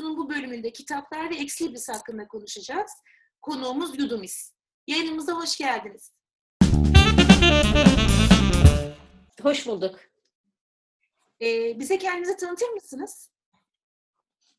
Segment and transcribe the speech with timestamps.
[0.00, 2.90] Hatun'un bu bölümünde kitaplar ve ekslibris hakkında konuşacağız.
[3.42, 4.52] Konuğumuz Yudumis.
[4.86, 6.12] Yayınımıza hoş geldiniz.
[9.42, 10.00] Hoş bulduk.
[11.42, 13.30] Ee, bize kendinizi tanıtır mısınız?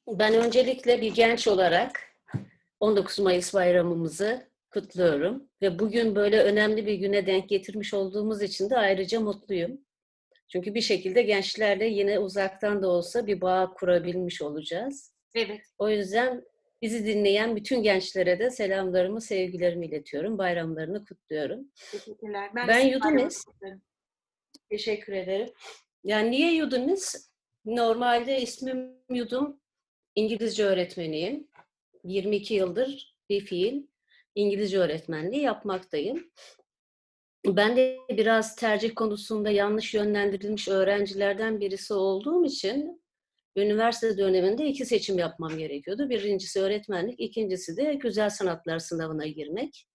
[0.07, 2.01] Ben öncelikle bir genç olarak
[2.79, 8.77] 19 Mayıs bayramımızı kutluyorum ve bugün böyle önemli bir güne denk getirmiş olduğumuz için de
[8.77, 9.81] ayrıca mutluyum.
[10.47, 15.10] Çünkü bir şekilde gençlerle yine uzaktan da olsa bir bağ kurabilmiş olacağız.
[15.35, 15.61] Evet.
[15.77, 16.43] O yüzden
[16.81, 20.37] bizi dinleyen bütün gençlere de selamlarımı, sevgilerimi iletiyorum.
[20.37, 21.71] Bayramlarını kutluyorum.
[21.91, 22.51] Teşekkürler.
[22.55, 23.81] Ben bayramınızı kutlarım.
[24.69, 25.49] Teşekkür ederim.
[26.03, 27.29] Yani niye Yudumis?
[27.65, 29.59] Normalde ismim Yudum.
[30.15, 31.47] İngilizce öğretmeniyim.
[32.03, 33.83] 22 yıldır bir fiil
[34.35, 36.31] İngilizce öğretmenliği yapmaktayım.
[37.45, 43.00] Ben de biraz tercih konusunda yanlış yönlendirilmiş öğrencilerden birisi olduğum için
[43.55, 46.09] üniversite döneminde iki seçim yapmam gerekiyordu.
[46.09, 49.87] Birincisi öğretmenlik, ikincisi de güzel sanatlar sınavına girmek.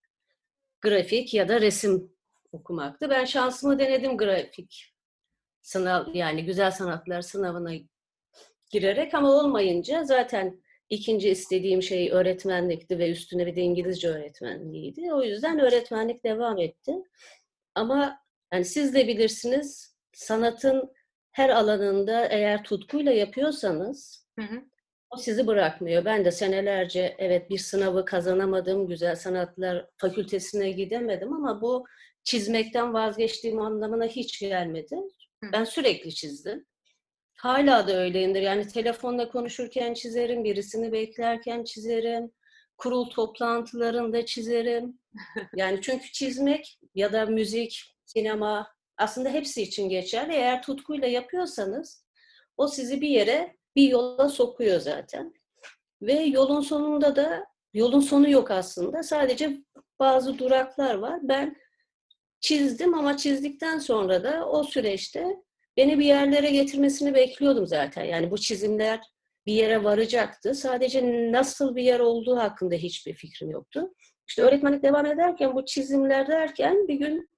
[0.80, 2.12] Grafik ya da resim
[2.52, 3.10] okumaktı.
[3.10, 4.94] Ben şansımı denedim grafik
[5.62, 7.72] sınav yani güzel sanatlar sınavına
[8.70, 15.12] girerek ama olmayınca zaten ikinci istediğim şey öğretmenlikti ve üstüne bir de İngilizce öğretmenliğiydi.
[15.12, 16.92] O yüzden öğretmenlik devam etti.
[17.74, 18.18] Ama
[18.52, 20.95] yani siz de bilirsiniz sanatın
[21.36, 24.62] her alanında eğer tutkuyla yapıyorsanız Hı hı.
[25.10, 26.04] o sizi bırakmıyor.
[26.04, 31.86] Ben de senelerce evet bir sınavı kazanamadım, güzel sanatlar fakültesine gidemedim ama bu
[32.24, 34.96] çizmekten vazgeçtiğim anlamına hiç gelmedi.
[35.44, 35.50] Hı.
[35.52, 36.66] Ben sürekli çizdim.
[37.34, 38.42] Hala da öyleyimdir.
[38.42, 42.32] Yani telefonla konuşurken çizerim, birisini beklerken çizerim,
[42.78, 45.00] kurul toplantılarında çizerim.
[45.56, 50.32] Yani çünkü çizmek ya da müzik, sinema aslında hepsi için geçerli.
[50.32, 52.04] Eğer tutkuyla yapıyorsanız
[52.56, 55.34] o sizi bir yere, bir yola sokuyor zaten.
[56.02, 59.02] Ve yolun sonunda da yolun sonu yok aslında.
[59.02, 59.58] Sadece
[59.98, 61.20] bazı duraklar var.
[61.22, 61.56] Ben
[62.40, 65.36] çizdim ama çizdikten sonra da o süreçte
[65.76, 68.04] beni bir yerlere getirmesini bekliyordum zaten.
[68.04, 69.00] Yani bu çizimler
[69.46, 70.54] bir yere varacaktı.
[70.54, 73.94] Sadece nasıl bir yer olduğu hakkında hiçbir fikrim yoktu.
[74.28, 77.28] İşte öğretmenlik devam ederken bu çizimler derken bir gün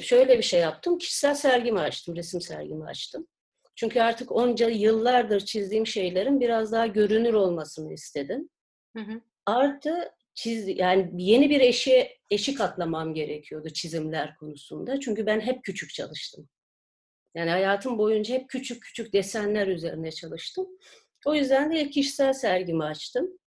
[0.00, 0.98] şöyle bir şey yaptım.
[0.98, 3.26] Kişisel sergimi açtım, resim sergimi açtım.
[3.74, 8.48] Çünkü artık onca yıllardır çizdiğim şeylerin biraz daha görünür olmasını istedim.
[8.96, 9.20] Hı hı.
[9.46, 15.00] Artı çiz yani yeni bir eşi eşik atlamam gerekiyordu çizimler konusunda.
[15.00, 16.48] Çünkü ben hep küçük çalıştım.
[17.34, 20.68] Yani hayatım boyunca hep küçük küçük desenler üzerine çalıştım.
[21.26, 23.38] O yüzden de kişisel sergimi açtım.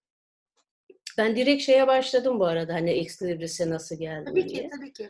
[1.18, 4.64] Ben direkt şeye başladım bu arada hani Exlibris'e nasıl geldim Tabii diye.
[4.64, 5.10] ki, tabii ki.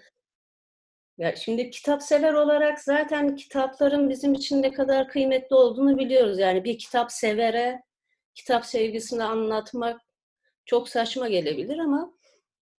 [1.17, 6.39] Ya şimdi kitap sever olarak zaten kitapların bizim için ne kadar kıymetli olduğunu biliyoruz.
[6.39, 7.83] Yani bir kitap severe
[8.35, 10.01] kitap sevgisini anlatmak
[10.65, 12.13] çok saçma gelebilir ama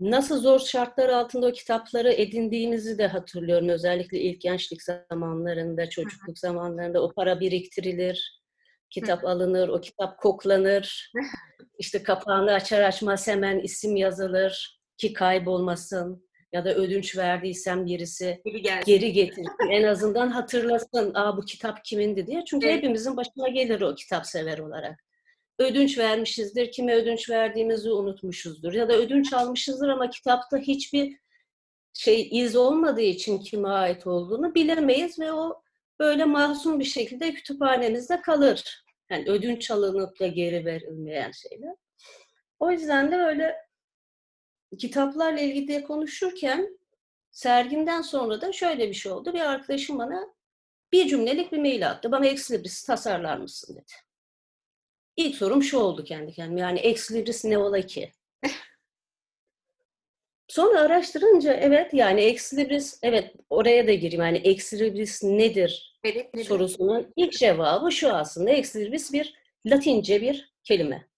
[0.00, 3.68] nasıl zor şartlar altında o kitapları edindiğimizi de hatırlıyorum.
[3.68, 8.42] Özellikle ilk gençlik zamanlarında, çocukluk zamanlarında o para biriktirilir,
[8.90, 11.12] kitap alınır, o kitap koklanır.
[11.78, 18.92] İşte kapağını açar açmaz hemen isim yazılır ki kaybolmasın ya da ödünç verdiysem birisi gelsin.
[18.92, 19.46] geri getir.
[19.70, 21.14] en azından hatırlasın.
[21.14, 22.44] Aa bu kitap kimindi diye.
[22.44, 22.76] Çünkü Evet.
[22.76, 25.04] hepimizin başına gelir o kitap sever olarak.
[25.58, 26.72] Ödünç vermişizdir.
[26.72, 28.72] Kime ödünç verdiğimizi unutmuşuzdur.
[28.72, 31.16] Ya da ödünç almışızdır ama kitapta hiçbir
[31.92, 35.62] şey iz olmadığı için kime ait olduğunu bilemeyiz ve o
[36.00, 38.84] böyle masum bir şekilde kütüphanemizde kalır.
[39.10, 41.74] Yani ödünç alınıp da geri verilmeyen şeyler.
[42.58, 43.56] O yüzden de öyle
[44.76, 46.78] kitaplarla ilgili de konuşurken
[47.30, 49.34] sergimden sonra da şöyle bir şey oldu.
[49.34, 50.34] Bir arkadaşım bana
[50.92, 52.12] bir cümlelik bir mail attı.
[52.12, 53.92] Bana Exlibris tasarlar mısın dedi.
[55.16, 56.60] İlk sorum şu oldu kendi kendime.
[56.60, 58.12] Yani Exlibris ne ola ki?
[60.48, 64.22] Sonra araştırınca evet yani Exlibris evet oraya da gireyim.
[64.22, 68.50] Yani Exlibris nedir Evet, ne sorusunun ilk cevabı şu aslında.
[68.50, 69.34] Exlibris bir
[69.66, 71.08] Latince bir kelime.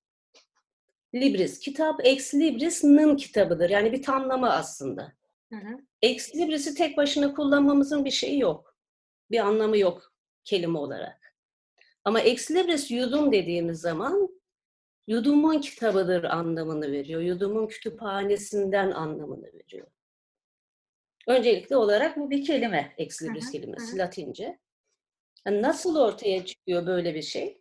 [1.20, 3.70] Libris kitap, ex libris'nin kitabıdır.
[3.70, 5.12] Yani bir tamlama aslında.
[5.52, 5.78] Hı hı.
[6.02, 8.76] Ex libris'i tek başına kullanmamızın bir şeyi yok.
[9.30, 10.12] Bir anlamı yok
[10.44, 11.34] kelime olarak.
[12.04, 14.40] Ama ex libris yudum dediğimiz zaman
[15.06, 17.20] yudumun kitabıdır anlamını veriyor.
[17.20, 19.86] Yudumun kütüphanesinden anlamını veriyor.
[21.26, 23.98] Öncelikli olarak bu bir kelime, ex libris Hı hı, kelimesi, hı.
[23.98, 24.58] Latince.
[25.46, 27.60] Yani nasıl ortaya çıkıyor böyle bir şey?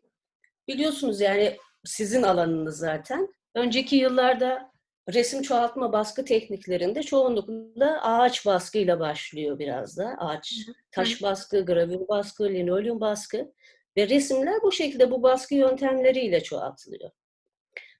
[0.68, 3.36] Biliyorsunuz yani sizin alanınız zaten.
[3.56, 4.72] Önceki yıllarda
[5.14, 10.16] resim çoğaltma baskı tekniklerinde çoğunlukla ağaç baskıyla başlıyor biraz da.
[10.18, 10.54] Ağaç,
[10.92, 13.54] taş baskı, gravür baskı, linoleum baskı.
[13.98, 17.12] Ve resimler bu şekilde bu baskı yöntemleriyle çoğaltılıyor.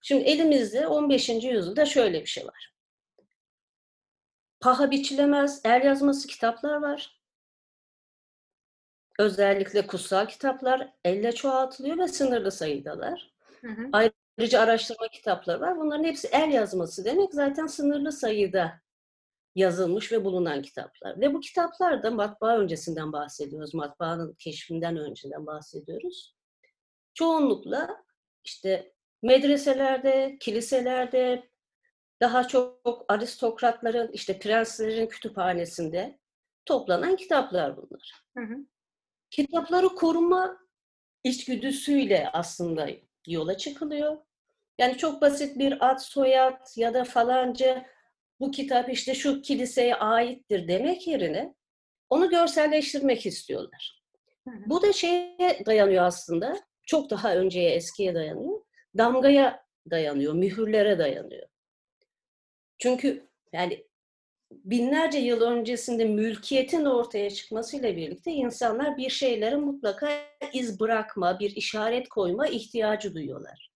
[0.02, 1.30] Şimdi elimizde 15.
[1.30, 2.74] yüzyılda şöyle bir şey var.
[4.60, 7.22] Paha biçilemez el yazması kitaplar var.
[9.20, 13.34] Özellikle kutsal kitaplar elle çoğaltılıyor ve sınırlı sayıdalar.
[13.62, 13.90] Hı hı.
[14.40, 15.78] Ayrıca araştırma kitapları var.
[15.78, 18.82] Bunların hepsi el yazması demek zaten sınırlı sayıda
[19.56, 21.22] yazılmış ve bulunan kitaplar.
[21.22, 23.74] Ve bu kitaplar da matbaa öncesinden bahsediyoruz.
[23.74, 26.36] Matbaanın keşfinden önceden bahsediyoruz.
[27.14, 28.04] Çoğunlukla
[28.44, 28.94] işte
[29.24, 31.50] medreselerde, kiliselerde,
[32.22, 36.20] daha çok aristokratların, işte prenslerin kütüphanesinde
[36.66, 38.24] toplanan kitaplar bunlar.
[38.38, 38.58] Hı hı.
[39.30, 40.58] Kitapları koruma
[41.24, 42.88] içgüdüsüyle aslında
[43.28, 44.18] yola çıkılıyor.
[44.78, 47.86] Yani çok basit bir ad soyad ya da falanca
[48.40, 51.56] bu kitap işte şu kiliseye aittir demek yerine
[52.10, 54.02] onu görselleştirmek istiyorlar.
[54.48, 54.64] Hı hı.
[54.66, 56.60] Bu da şeye dayanıyor aslında.
[56.88, 58.62] Çok daha önceye, eskiye dayanıyor.
[58.98, 61.48] Damgaya dayanıyor, mühürlere dayanıyor.
[62.78, 63.88] Çünkü yani
[64.64, 70.12] binlerce yıl öncesinde mülkiyetin ortaya çıkmasıyla birlikte insanlar bir şeylere mutlaka
[70.54, 73.72] iz bırakma, bir işaret koyma ihtiyacı duyuyorlar.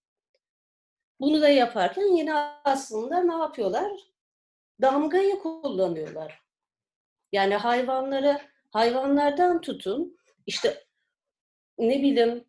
[1.20, 2.34] Bunu da yaparken yine
[2.64, 3.92] aslında ne yapıyorlar?
[4.82, 6.42] Damgayı kullanıyorlar.
[7.32, 8.42] Yani hayvanları,
[8.72, 10.84] hayvanlardan tutun, işte
[11.78, 12.46] ne bileyim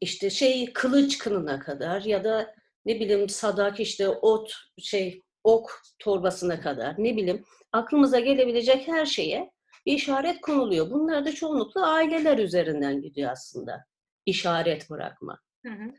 [0.00, 2.54] işte şey kılıç kınına kadar ya da
[2.86, 9.50] ne bileyim sadak işte ot şey ok torbasına kadar ne bileyim aklımıza gelebilecek her şeye
[9.86, 10.90] bir işaret konuluyor.
[10.90, 13.84] Bunlar da çoğunlukla aileler üzerinden gidiyor aslında.
[14.26, 15.38] işaret bırakma.
[15.66, 15.94] Hı hı.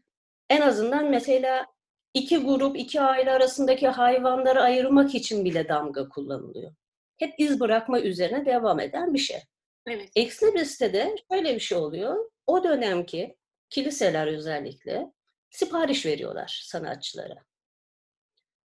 [0.49, 1.65] En azından mesela
[2.13, 6.73] iki grup, iki aile arasındaki hayvanları ayırmak için bile damga kullanılıyor.
[7.19, 9.39] Hep iz bırakma üzerine devam eden bir şey.
[9.87, 10.09] Evet.
[10.15, 12.29] Ekslibris'te de şöyle bir şey oluyor.
[12.47, 13.35] O dönemki
[13.69, 15.11] kiliseler özellikle
[15.49, 17.35] sipariş veriyorlar sanatçılara.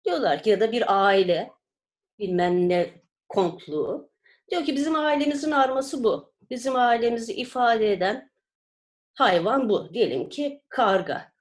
[0.06, 1.52] Diyorlar ki ya da bir aile
[2.20, 2.90] bilmem ne
[3.30, 4.12] kontluğu
[4.52, 6.34] diyor ki bizim ailemizin arması bu.
[6.50, 8.32] Bizim ailemizi ifade eden
[9.14, 9.94] hayvan bu.
[9.94, 11.32] Diyelim ki karga.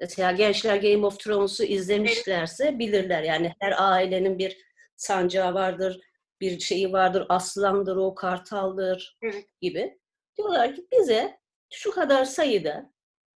[0.00, 3.22] Mesela gençler Game of Thrones'u izlemişlerse bilirler.
[3.22, 4.58] Yani her ailenin bir
[4.96, 6.00] sancağı vardır,
[6.40, 9.18] bir şeyi vardır, aslandır o, kartaldır
[9.60, 9.98] gibi.
[10.36, 11.40] Diyorlar ki bize
[11.72, 12.92] şu kadar sayıda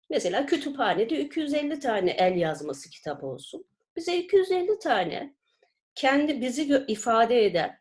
[0.09, 3.65] mesela kütüphanede 250 tane el yazması kitap olsun.
[3.95, 5.35] Bize 250 tane
[5.95, 7.79] kendi bizi ifade eden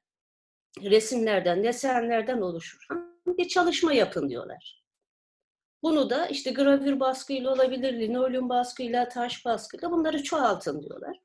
[0.82, 4.82] resimlerden, desenlerden oluşan bir çalışma yapın diyorlar.
[5.82, 11.20] Bunu da işte gravür baskıyla olabilir, linoleum baskıyla, taş baskıyla bunları çoğaltın diyorlar.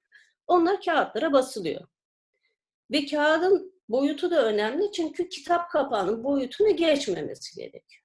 [0.47, 1.87] Onlar kağıtlara basılıyor.
[2.91, 8.03] Ve kağıdın boyutu da önemli çünkü kitap kapağının boyutunu geçmemesi gerekiyor.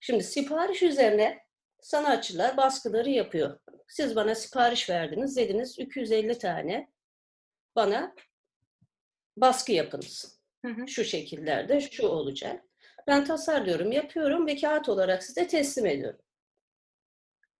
[0.00, 1.47] Şimdi sipariş üzerine
[1.80, 3.60] sanatçılar baskıları yapıyor.
[3.88, 6.90] Siz bana sipariş verdiniz, dediniz 250 tane
[7.76, 8.14] bana
[9.36, 10.40] baskı yapınız.
[10.64, 10.88] Hı hı.
[10.88, 12.64] Şu şekillerde şu olacak.
[13.06, 16.20] Ben tasarlıyorum, yapıyorum ve kağıt olarak size teslim ediyorum.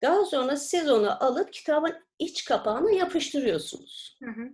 [0.01, 4.17] Daha sonra siz onu alıp kitabın iç kapağına yapıştırıyorsunuz.
[4.23, 4.49] Hı hı.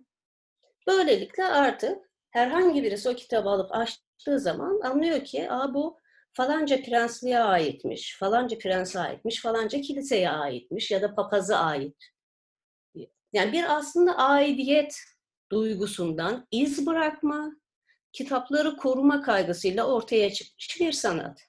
[0.87, 5.99] Böylelikle artık herhangi birisi o kitabı alıp açtığı zaman anlıyor ki Aa, bu
[6.35, 11.97] falanca prensliğe aitmiş, falanca prense aitmiş, falanca kiliseye aitmiş ya da papaza ait.
[13.33, 14.97] Yani bir aslında aidiyet
[15.51, 17.51] duygusundan iz bırakma,
[18.13, 21.41] kitapları koruma kaygısıyla ortaya çıkmış bir sanat.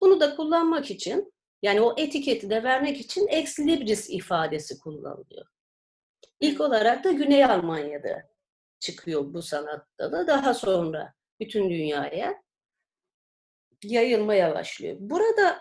[0.00, 5.46] Bunu da kullanmak için, yani o etiketi de vermek için ex libris ifadesi kullanılıyor.
[6.40, 8.22] İlk olarak da Güney Almanya'da
[8.80, 12.42] çıkıyor bu sanatta da daha sonra bütün dünyaya
[13.84, 14.96] yayılmaya başlıyor.
[15.00, 15.58] Burada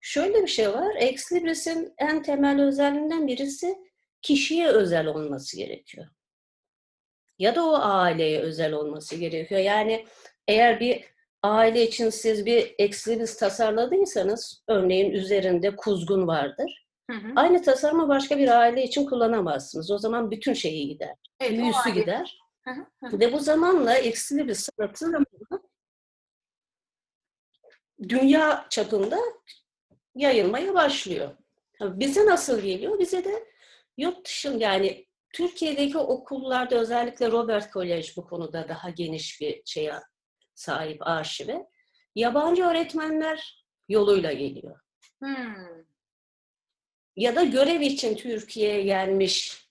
[0.00, 0.96] şöyle bir şey var.
[0.96, 3.76] Ex libris'in en temel özelliğinden birisi
[4.22, 6.06] kişiye özel olması gerekiyor.
[7.38, 9.60] Ya da o aileye özel olması gerekiyor.
[9.60, 10.06] Yani
[10.48, 11.04] eğer bir
[11.42, 16.86] aile için siz bir ex libris tasarladıysanız, örneğin üzerinde kuzgun vardır.
[17.10, 17.32] Hı hı.
[17.36, 19.90] Aynı tasarımı başka bir aile için kullanamazsınız.
[19.90, 21.14] O zaman bütün şeyi gider.
[21.40, 22.38] Evet, Büyüsü gider.
[22.64, 22.70] Hı
[23.04, 23.20] hı.
[23.20, 25.06] Ve bu zamanla eksili bir sanatı
[28.02, 29.18] dünya çapında
[30.14, 31.36] yayılmaya başlıyor.
[31.80, 32.98] Bize nasıl geliyor?
[32.98, 33.44] Bize de
[33.96, 39.94] yurt dışın yani Türkiye'deki okullarda özellikle Robert College bu konuda daha geniş bir şeye
[40.54, 41.66] sahip arşive.
[42.14, 44.80] Yabancı öğretmenler yoluyla geliyor.
[45.22, 45.84] Hmm.
[47.16, 49.66] Ya da görev için Türkiye'ye gelmiş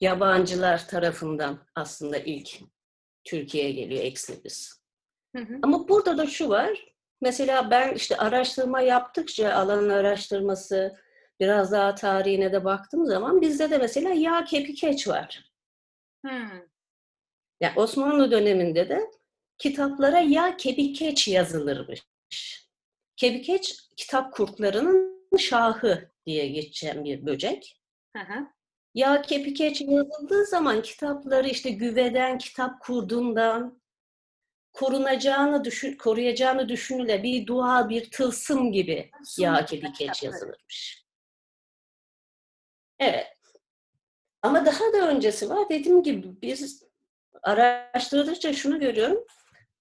[0.00, 2.60] yabancılar tarafından aslında ilk
[3.24, 4.04] Türkiye'ye geliyor
[5.42, 5.58] hı.
[5.62, 10.96] Ama burada da şu var, Mesela ben işte araştırma yaptıkça alan araştırması
[11.40, 15.52] biraz daha tarihine de baktığım zaman bizde de mesela yağ kepikeç var.
[16.24, 16.50] Hmm.
[17.60, 19.10] Yani Osmanlı döneminde de
[19.58, 22.02] kitaplara yağ kepikeç yazılırmış.
[23.16, 27.80] Kepikeç kitap kurtlarının şahı diye geçen bir böcek.
[28.16, 28.46] Hı hı.
[28.94, 33.77] Yağ kepikeç yazıldığı zaman kitapları işte güveden, kitap kurdundan
[34.72, 39.10] korunacağını düşün, koruyacağını düşünüle bir dua, bir tılsım gibi
[39.66, 40.24] kepikeç kitapları.
[40.24, 41.04] yazılırmış.
[42.98, 43.26] Evet.
[44.42, 45.68] Ama daha da öncesi var.
[45.70, 46.84] Dediğim gibi biz
[47.42, 49.24] araştırdıkça şunu görüyorum.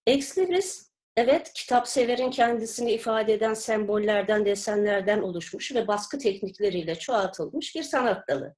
[0.08, 7.76] Ex libris evet kitap severin kendisini ifade eden sembollerden, desenlerden oluşmuş ve baskı teknikleriyle çoğaltılmış
[7.76, 8.56] bir sanat dalı.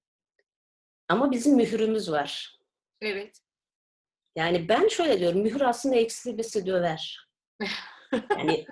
[1.08, 2.60] Ama bizim mührümüz var.
[3.02, 3.40] Evet.
[4.36, 7.28] Yani ben şöyle diyorum, mühür aslında ex libris'i döver.
[8.12, 8.66] Yani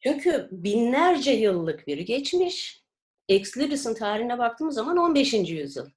[0.00, 2.84] çünkü binlerce yıllık bir geçmiş.
[3.28, 5.34] Ex libris'in tarihine baktığımız zaman 15.
[5.34, 5.90] yüzyıl.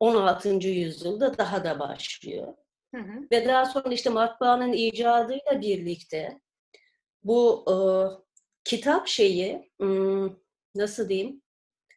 [0.00, 0.48] 16.
[0.68, 2.54] yüzyılda daha da başlıyor.
[2.94, 3.26] Hı hı.
[3.32, 6.40] Ve daha sonra işte matbaanın icadıyla birlikte
[7.24, 7.74] bu e,
[8.64, 9.70] kitap şeyi
[10.74, 11.42] nasıl diyeyim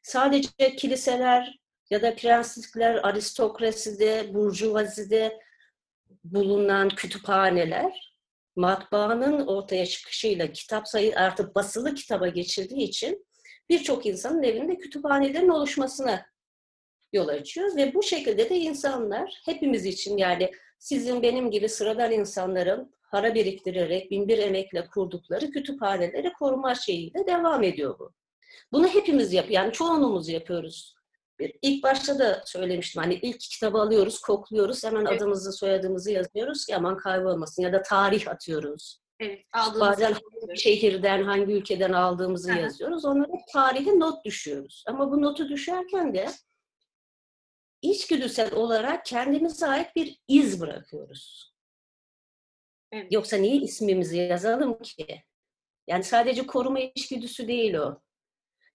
[0.04, 5.40] sadece kiliseler ya da prenslikler, aristokraside, burjuvazide
[6.24, 8.16] bulunan kütüphaneler
[8.56, 13.26] matbaanın ortaya çıkışıyla kitap sayı artık basılı kitaba geçildiği için
[13.70, 16.26] birçok insanın evinde kütüphanelerin oluşmasına
[17.14, 22.96] yol açıyor ve bu şekilde de insanlar hepimiz için yani sizin benim gibi sıradan insanların
[23.12, 28.14] para biriktirerek binbir emekle kurdukları kütüphaneleri koruma şeyiyle devam ediyor bu.
[28.72, 30.96] Bunu hepimiz yap, yani çoğunluğumuz yapıyoruz.
[31.40, 35.22] Bir, ilk başta da söylemiştim hani ilk kitabı alıyoruz, kokluyoruz, hemen Evet.
[35.22, 39.04] adımızı, soyadımızı yazıyoruz ki aman kaybolmasın ya da tarih atıyoruz.
[39.20, 39.46] Evet.
[39.80, 42.60] Bazen hangi şehirden, hangi ülkeden aldığımızı Aha.
[42.60, 43.06] yazıyoruz.
[43.06, 44.84] Onlara tarihe not düşüyoruz.
[44.88, 46.28] Ama bu notu düşerken de
[47.82, 51.54] içgüdüsel olarak kendimize ait bir iz bırakıyoruz.
[52.92, 53.12] Evet.
[53.12, 55.24] Yoksa niye ismimizi yazalım ki?
[55.88, 58.02] Yani sadece koruma içgüdüsü değil o.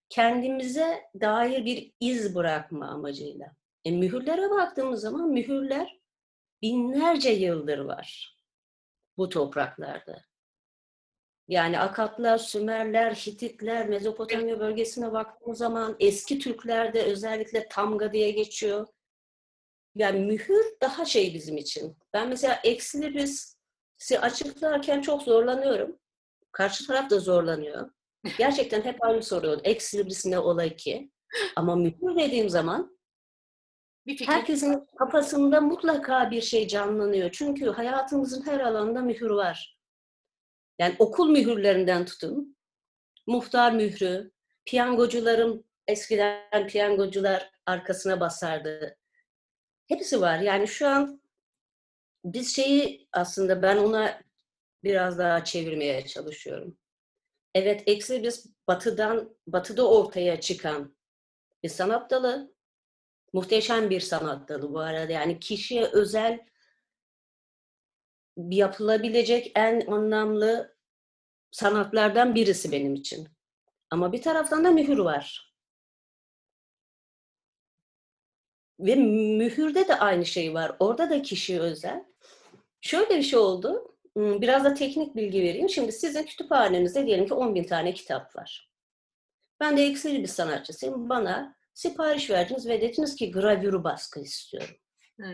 [0.08, 3.52] Kendimize dair bir iz bırakma amacıyla.
[3.84, 5.98] E, mühürlere baktığımız zaman mühürler
[6.62, 8.38] binlerce yıldır var
[9.16, 10.24] bu topraklarda.
[11.48, 18.86] Yani Akatlar, Sümerler, Hititler, Mezopotamya bölgesine baktığımız zaman eski Türklerde özellikle Tamga diye geçiyor.
[19.94, 21.96] Yani mühür daha şey bizim için.
[22.12, 25.98] Ben mesela eksi birisi açıklarken çok zorlanıyorum.
[26.52, 27.90] Karşı taraf da zorlanıyor.
[28.38, 29.60] Gerçekten hep aynı soruyor.
[29.64, 31.10] Eksi ne olay ki?
[31.56, 32.98] Ama mühür dediğim zaman
[34.06, 34.32] bir fikir.
[34.32, 37.30] herkesin kafasında mutlaka bir şey canlanıyor.
[37.32, 39.78] Çünkü hayatımızın her alanında mühür var.
[40.78, 42.56] Yani okul mühürlerinden tutun,
[43.26, 44.32] muhtar mührü,
[44.66, 48.96] piyangocuların eskiden piyangocular arkasına basardı.
[49.88, 50.38] Hepsi var.
[50.38, 51.22] Yani şu an
[52.24, 54.20] biz şeyi aslında ben ona
[54.84, 56.78] biraz daha çevirmeye çalışıyorum.
[57.54, 60.96] Evet, biz batıdan, batıda ortaya çıkan
[61.62, 62.52] bir sanat dalı.
[63.32, 65.12] Muhteşem bir sanat dalı bu arada.
[65.12, 66.46] Yani kişiye özel
[68.36, 70.76] yapılabilecek en anlamlı
[71.50, 73.28] sanatlardan birisi benim için.
[73.90, 75.54] Ama bir taraftan da mühür var.
[78.80, 78.94] Ve
[79.38, 80.76] mühürde de aynı şey var.
[80.78, 82.04] Orada da kişiye özel.
[82.80, 83.97] Şöyle bir şey oldu.
[84.18, 85.68] Hmm, Biraz da teknik bilgi vereyim.
[85.68, 88.70] Şimdi sizin kütüphanenizde diyelim ki 10 bin tane kitap var.
[89.60, 91.08] Ben de eksili bir sanatçısıyım.
[91.08, 94.76] Bana sipariş verdiniz ve dediniz ki gravürü baskı istiyorum.
[95.16, 95.26] Hmm.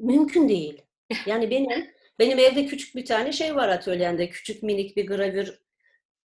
[0.00, 0.82] Mümkün değil.
[1.26, 4.30] Yani benim benim evde küçük bir tane şey var atölyemde.
[4.30, 5.60] Küçük minik bir gravür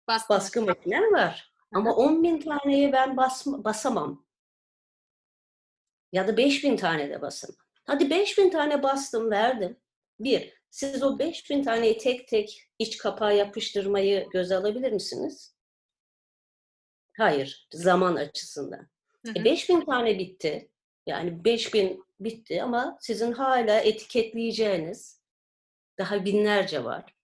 [0.07, 0.35] Bastım.
[0.37, 1.53] baskı makinem var.
[1.73, 4.25] Ama 10 bin taneyi ben bas, basamam.
[6.11, 7.57] Ya da 5 bin tane de basamam.
[7.85, 9.77] Hadi 5 bin tane bastım verdim.
[10.19, 15.55] Bir, siz o 5 bin taneyi tek tek iç kapağa yapıştırmayı göze alabilir misiniz?
[17.17, 18.87] Hayır, zaman açısından.
[19.25, 19.45] Hı E hı.
[19.45, 20.71] 5000 tane bitti.
[21.05, 25.21] Yani 5000 bitti ama sizin hala etiketleyeceğiniz
[25.97, 27.15] daha binlerce var.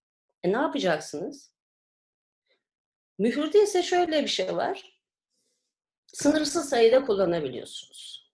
[0.43, 1.51] E ne yapacaksınız?
[3.17, 5.01] Mühürde ise şöyle bir şey var.
[6.07, 8.31] Sınırsız sayıda kullanabiliyorsunuz.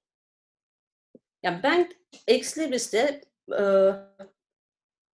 [1.43, 1.91] Yani ben
[2.27, 3.61] Exlibris'te e,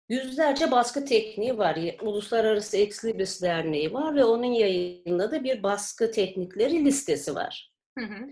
[0.09, 1.79] yüzlerce baskı tekniği var.
[2.01, 7.71] Uluslararası Exlibris Derneği var ve onun yayınladığı bir baskı teknikleri listesi var.
[7.99, 8.27] Hı hı.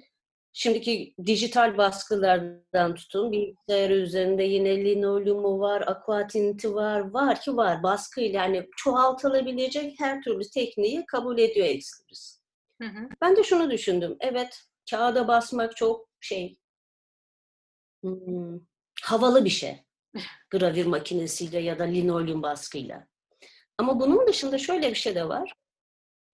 [0.58, 8.40] Şimdiki dijital baskılardan tutun, bilgisayarı üzerinde yine linolyumu var, aquatinti var, var ki var baskıyla
[8.44, 12.42] yani çoğaltılabilecek her türlü tekniği kabul ediyor Exlibris.
[12.82, 13.10] Hı hı.
[13.22, 16.58] Ben de şunu düşündüm, evet kağıda basmak çok şey,
[18.04, 18.60] hmm,
[19.04, 19.86] havalı bir şey.
[20.50, 23.08] Gravür makinesiyle ya da linolyum baskıyla.
[23.78, 25.54] Ama bunun dışında şöyle bir şey de var.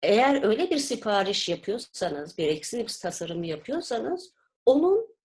[0.04, 4.34] Eğer öyle bir sipariş yapıyorsanız, bir Exlibris tasarımı yapıyorsanız,
[4.66, 5.16] onun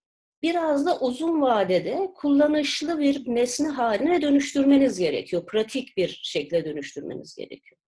[0.42, 5.46] biraz da uzun vadede kullanışlı bir nesne haline dönüştürmeniz gerekiyor.
[5.46, 7.80] Pratik bir şekle dönüştürmeniz gerekiyor.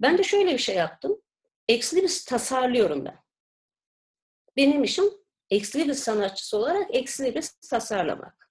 [0.00, 1.22] Ben de şöyle bir şey yaptım.
[1.68, 3.18] Exlibris tasarlıyorum ben.
[4.56, 5.04] Benim işim
[5.50, 8.45] Exlibris sanatçısı olarak Exlibris tasarlamak.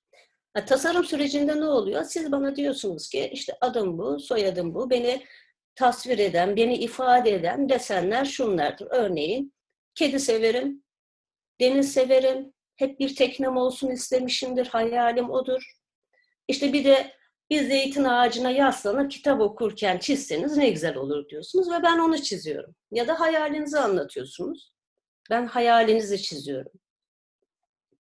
[0.56, 2.04] Ha, tasarım sürecinde ne oluyor?
[2.04, 5.26] Siz bana diyorsunuz ki işte adım bu, soyadım bu, beni
[5.76, 8.88] tasvir eden, beni ifade eden desenler şunlardır.
[8.92, 9.54] Örneğin
[9.96, 10.84] kedi severim,
[11.62, 15.76] deniz severim, hep bir teknem olsun istemişimdir, hayalim odur.
[16.48, 17.12] İşte bir de
[17.50, 22.76] bir zeytin ağacına yaslanıp kitap okurken çizseniz ne güzel olur diyorsunuz ve ben onu çiziyorum.
[22.92, 24.74] Ya da hayalinizi anlatıyorsunuz.
[25.30, 26.72] Ben hayalinizi çiziyorum.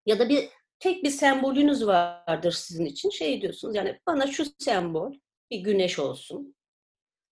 [0.05, 3.09] Ya da bir tek bir sembolünüz vardır sizin için.
[3.09, 5.13] Şey diyorsunuz yani bana şu sembol
[5.51, 6.55] bir güneş olsun.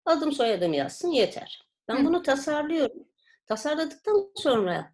[0.05, 1.67] Adım soyadım yazsın yeter.
[1.87, 2.05] Ben Hı.
[2.05, 3.07] bunu tasarlıyorum.
[3.45, 4.93] Tasarladıktan sonra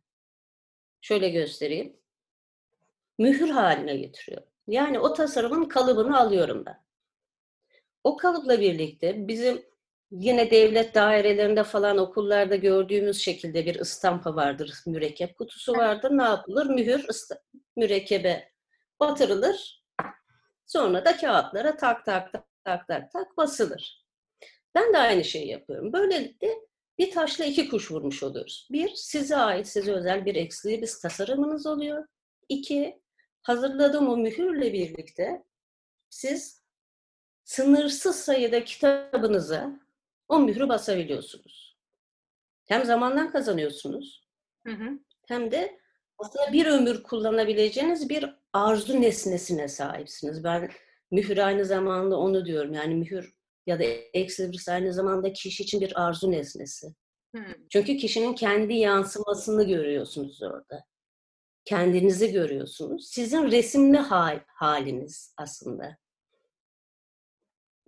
[1.02, 2.00] şöyle göstereyim.
[3.18, 4.48] Mühür haline getiriyorum.
[4.68, 6.84] Yani o tasarımın kalıbını alıyorum ben.
[8.04, 9.66] O kalıpla birlikte bizim
[10.12, 14.74] yine devlet dairelerinde falan okullarda gördüğümüz şekilde bir ıstampa vardır.
[14.86, 16.12] Mürekkep kutusu vardır.
[16.12, 16.66] Ne yapılır?
[16.66, 17.06] Mühür
[17.76, 18.52] mürekkebe
[19.00, 19.86] batırılır.
[20.66, 24.06] Sonra da kağıtlara tak tak tak tak tak tak basılır.
[24.76, 25.94] Ben de aynı şeyi yapıyorum.
[25.94, 26.48] Böylelikle
[26.98, 28.68] bir taşla iki kuş vurmuş oluyoruz.
[28.72, 32.06] Bir, size ait, size özel bir eksili bir tasarımınız oluyor.
[32.50, 33.02] İki,
[33.42, 35.44] hazırladığım o mühürle birlikte
[36.10, 36.64] siz
[37.44, 39.80] sınırsız sayıda kitabınıza
[40.30, 41.78] o mührü basabiliyorsunuz.
[42.66, 44.28] Hem zamandan kazanıyorsunuz
[44.68, 45.00] Hı hı.
[45.28, 45.80] hem de
[46.18, 50.44] aslında bir ömür kullanabileceğiniz bir arzu nesnesine sahipsiniz.
[50.44, 50.70] Ben
[51.12, 52.74] mühür aynı zamanda onu diyorum.
[52.74, 53.34] Yani mühür
[53.68, 56.88] ya da Exlibris aynı zamanda kişi için bir arzu nesnesi.
[57.36, 57.44] Hı.
[57.70, 60.86] Çünkü kişinin kendi yansımasını görüyorsunuz orada.
[61.66, 63.10] Kendinizi görüyorsunuz.
[63.10, 65.98] Sizin resimli hal, haliniz aslında.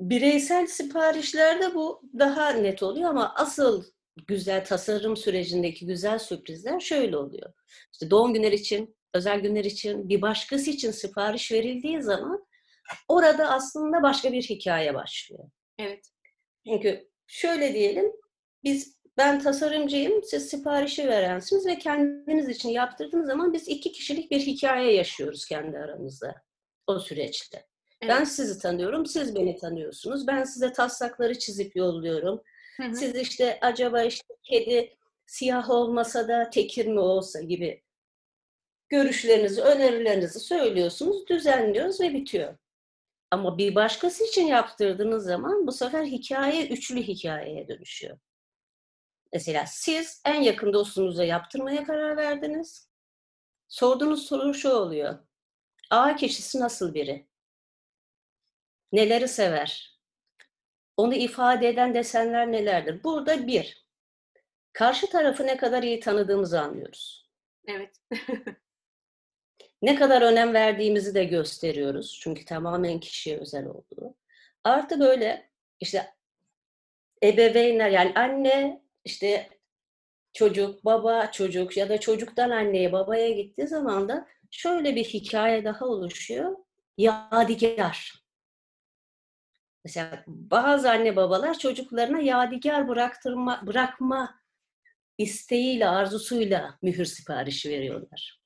[0.01, 3.83] Bireysel siparişlerde bu daha net oluyor ama asıl
[4.27, 7.53] güzel tasarım sürecindeki güzel sürprizler şöyle oluyor.
[7.93, 12.45] İşte doğum günler için, özel günler için, bir başkası için sipariş verildiği zaman
[13.07, 15.49] orada aslında başka bir hikaye başlıyor.
[15.79, 16.05] Evet.
[16.67, 18.11] Çünkü şöyle diyelim,
[18.63, 24.39] biz ben tasarımcıyım, siz siparişi verensiniz ve kendiniz için yaptırdığınız zaman biz iki kişilik bir
[24.39, 26.35] hikaye yaşıyoruz kendi aramızda
[26.87, 27.70] o süreçte.
[28.01, 28.09] Evet.
[28.09, 30.27] Ben sizi tanıyorum, siz beni tanıyorsunuz.
[30.27, 32.41] Ben size taslakları çizip yolluyorum.
[32.77, 32.95] Hı hı.
[32.95, 37.83] Siz işte acaba işte kedi siyah olmasa da tekir mi olsa gibi
[38.89, 42.57] görüşlerinizi, önerilerinizi söylüyorsunuz, düzenliyoruz ve bitiyor.
[43.31, 48.17] Ama bir başkası için yaptırdığınız zaman bu sefer hikaye üçlü hikayeye dönüşüyor.
[49.33, 52.89] Mesela siz en yakın dostunuza yaptırmaya karar verdiniz.
[53.67, 55.19] Sorduğunuz soru şu oluyor.
[55.89, 57.30] A kişisi nasıl biri?
[58.91, 59.99] Neleri sever?
[60.97, 63.03] Onu ifade eden desenler nelerdir?
[63.03, 63.85] Burada bir,
[64.73, 67.29] karşı tarafı ne kadar iyi tanıdığımızı anlıyoruz.
[67.67, 67.95] Evet.
[69.81, 72.19] Ne kadar önem verdiğimizi de gösteriyoruz.
[72.23, 74.15] Çünkü tamamen kişiye özel olduğu.
[74.63, 75.49] Artı böyle
[75.79, 76.13] işte
[77.23, 79.49] ebeveynler yani anne işte
[80.33, 85.85] çocuk, baba çocuk ya da çocuktan anneye babaya gittiği zaman da şöyle bir hikaye daha
[85.85, 86.55] oluşuyor.
[86.97, 88.20] Yadigar.
[89.85, 94.41] Mesela bazı anne babalar çocuklarına yadigar bıraktırma, bırakma
[95.17, 98.41] isteğiyle, arzusuyla mühür siparişi veriyorlar.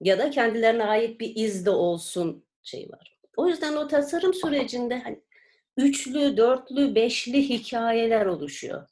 [0.00, 3.20] Ya da kendilerine ait bir iz de olsun şey var.
[3.36, 5.22] O yüzden o tasarım sürecinde hani
[5.76, 8.88] üçlü, dörtlü, beşli hikayeler oluşuyor.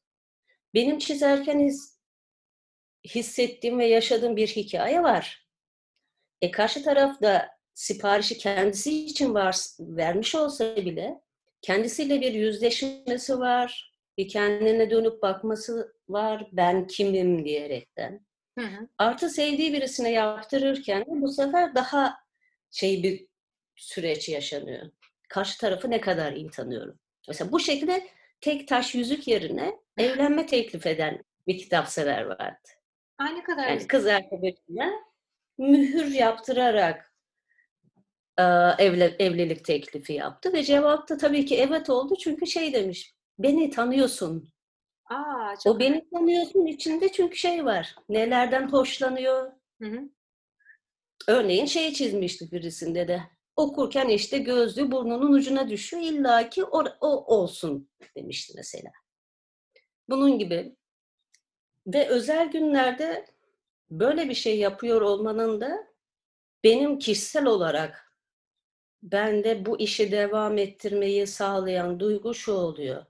[0.74, 1.98] Benim çizerken his,
[3.04, 5.48] hissettiğim ve yaşadığım bir hikaye var.
[6.42, 11.20] E karşı taraf da siparişi kendisi için var, vermiş olsa bile
[11.62, 18.26] kendisiyle bir yüzleşmesi var, bir kendine dönüp bakması var, ben kimim diyerekten.
[18.58, 18.88] Hı hı.
[18.98, 22.16] Artı sevdiği birisine yaptırırken bu sefer daha
[22.70, 23.26] şey bir
[23.76, 24.90] süreç yaşanıyor.
[25.28, 26.98] Karşı tarafı ne kadar iyi tanıyorum.
[27.28, 28.08] Mesela bu şekilde
[28.40, 32.68] tek taş yüzük yerine evlenme teklif eden bir kitap sever vardı.
[33.18, 34.92] Ay ne kadar Yani kız arkadaşına
[35.58, 37.13] mühür yaptırarak
[38.78, 43.70] evle, evlilik teklifi yaptı ve cevap da tabii ki evet oldu çünkü şey demiş beni
[43.70, 44.52] tanıyorsun.
[45.10, 47.94] Aa, çok O beni tanıyorsun içinde çünkü şey var.
[48.08, 49.52] Nelerden hoşlanıyor.
[49.82, 50.00] Hı hı.
[51.28, 53.22] Örneğin şey çizmiştik birisinde de.
[53.56, 56.02] Okurken işte gözlüğü burnunun ucuna düşüyor.
[56.02, 58.90] İlla ki o, o olsun demişti mesela.
[60.08, 60.76] Bunun gibi.
[61.86, 63.26] Ve özel günlerde
[63.90, 65.86] böyle bir şey yapıyor olmanın da
[66.64, 68.13] benim kişisel olarak
[69.04, 73.06] bende bu işi devam ettirmeyi sağlayan duygu şu oluyor.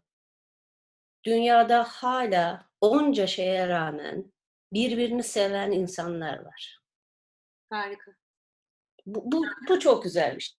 [1.25, 4.33] Dünyada hala onca şeye rağmen
[4.73, 6.81] birbirini seven insanlar var.
[7.71, 8.13] Harika.
[9.07, 10.57] Bu, bu, bu çok güzel bir şey.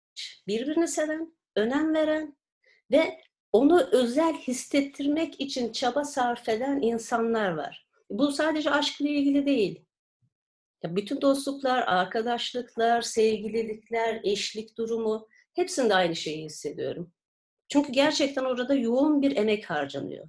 [0.47, 2.37] Birbirini seven, önem veren
[2.91, 3.21] ve
[3.53, 7.87] onu özel hissettirmek için çaba sarf eden insanlar var.
[8.09, 9.85] Bu sadece aşkla ilgili değil.
[10.85, 17.13] Ya bütün dostluklar, arkadaşlıklar, sevgililikler, eşlik durumu hepsinde aynı şeyi hissediyorum.
[17.69, 20.27] Çünkü gerçekten orada yoğun bir emek harcanıyor.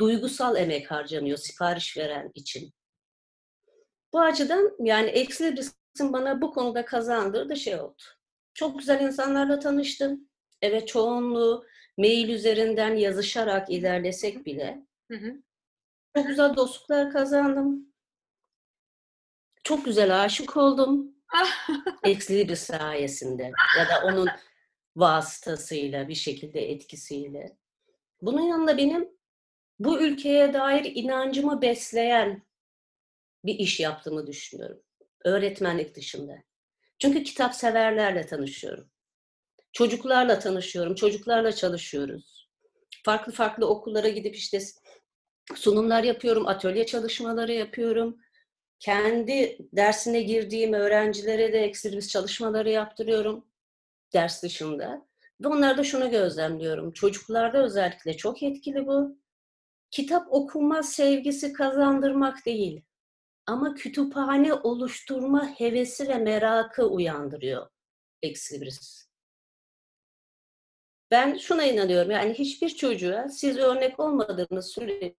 [0.00, 2.72] Duygusal emek harcanıyor sipariş veren için.
[4.12, 8.02] Bu açıdan yani Exlibris'in bana bu konuda kazandırdığı şey oldu.
[8.54, 10.28] Çok güzel insanlarla tanıştım.
[10.62, 11.64] Evet çoğunluğu
[11.98, 15.42] mail üzerinden yazışarak ilerlesek bile Hı hı.
[16.16, 17.87] çok güzel dostluklar kazandım.
[19.68, 21.14] Çok güzel aşık oldum.
[22.04, 24.28] Exlibris sayesinde ya da onun
[24.96, 27.56] vasıtasıyla bir şekilde etkisiyle.
[28.22, 29.08] Bunun yanında benim
[29.78, 32.42] bu ülkeye dair inancımı besleyen
[33.44, 34.82] bir iş yaptığımı düşünüyorum.
[35.24, 36.34] Öğretmenlik dışında.
[36.98, 38.90] Çünkü kitap severlerle tanışıyorum.
[39.72, 42.48] Çocuklarla tanışıyorum, çocuklarla çalışıyoruz.
[43.04, 44.60] Farklı farklı okullara gidip işte
[45.54, 48.20] sunumlar yapıyorum, atölye çalışmaları yapıyorum.
[48.80, 53.44] Kendi dersine girdiğim öğrencilere de ekstremiz çalışmaları yaptırıyorum
[54.12, 55.08] ders dışında.
[55.40, 56.92] Ve onlarda şunu gözlemliyorum.
[56.92, 59.18] Çocuklarda özellikle çok etkili bu.
[59.90, 62.82] Kitap okuma sevgisi kazandırmak değil
[63.46, 67.68] ama kütüphane oluşturma hevesi ve merakı uyandırıyor
[68.22, 69.08] Exlibris.
[71.10, 75.16] Ben şuna inanıyorum yani hiçbir çocuğa siz örnek olmadığınız sürece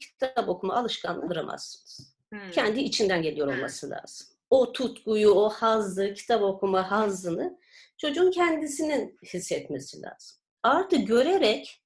[0.00, 2.11] kitap okuma alışkanlandıramazsınız.
[2.32, 2.50] Hmm.
[2.50, 4.26] Kendi içinden geliyor olması lazım.
[4.50, 7.58] O tutkuyu, o hazzı, kitap okuma hazzını
[7.98, 10.38] çocuğun kendisinin hissetmesi lazım.
[10.62, 11.82] Artı görerek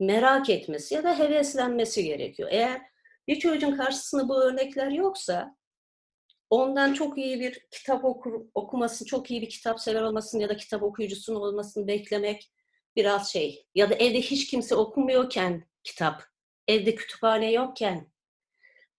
[0.00, 2.48] merak etmesi ya da heveslenmesi gerekiyor.
[2.52, 2.82] Eğer
[3.28, 5.56] bir çocuğun karşısında bu örnekler yoksa
[6.50, 10.56] ondan çok iyi bir kitap okur, okumasını, çok iyi bir kitap sever olmasını ya da
[10.56, 12.52] kitap okuyucusunun olmasını beklemek
[12.96, 13.66] biraz şey.
[13.74, 16.22] Ya da evde hiç kimse okumuyorken kitap,
[16.68, 18.06] evde kütüphane yokken.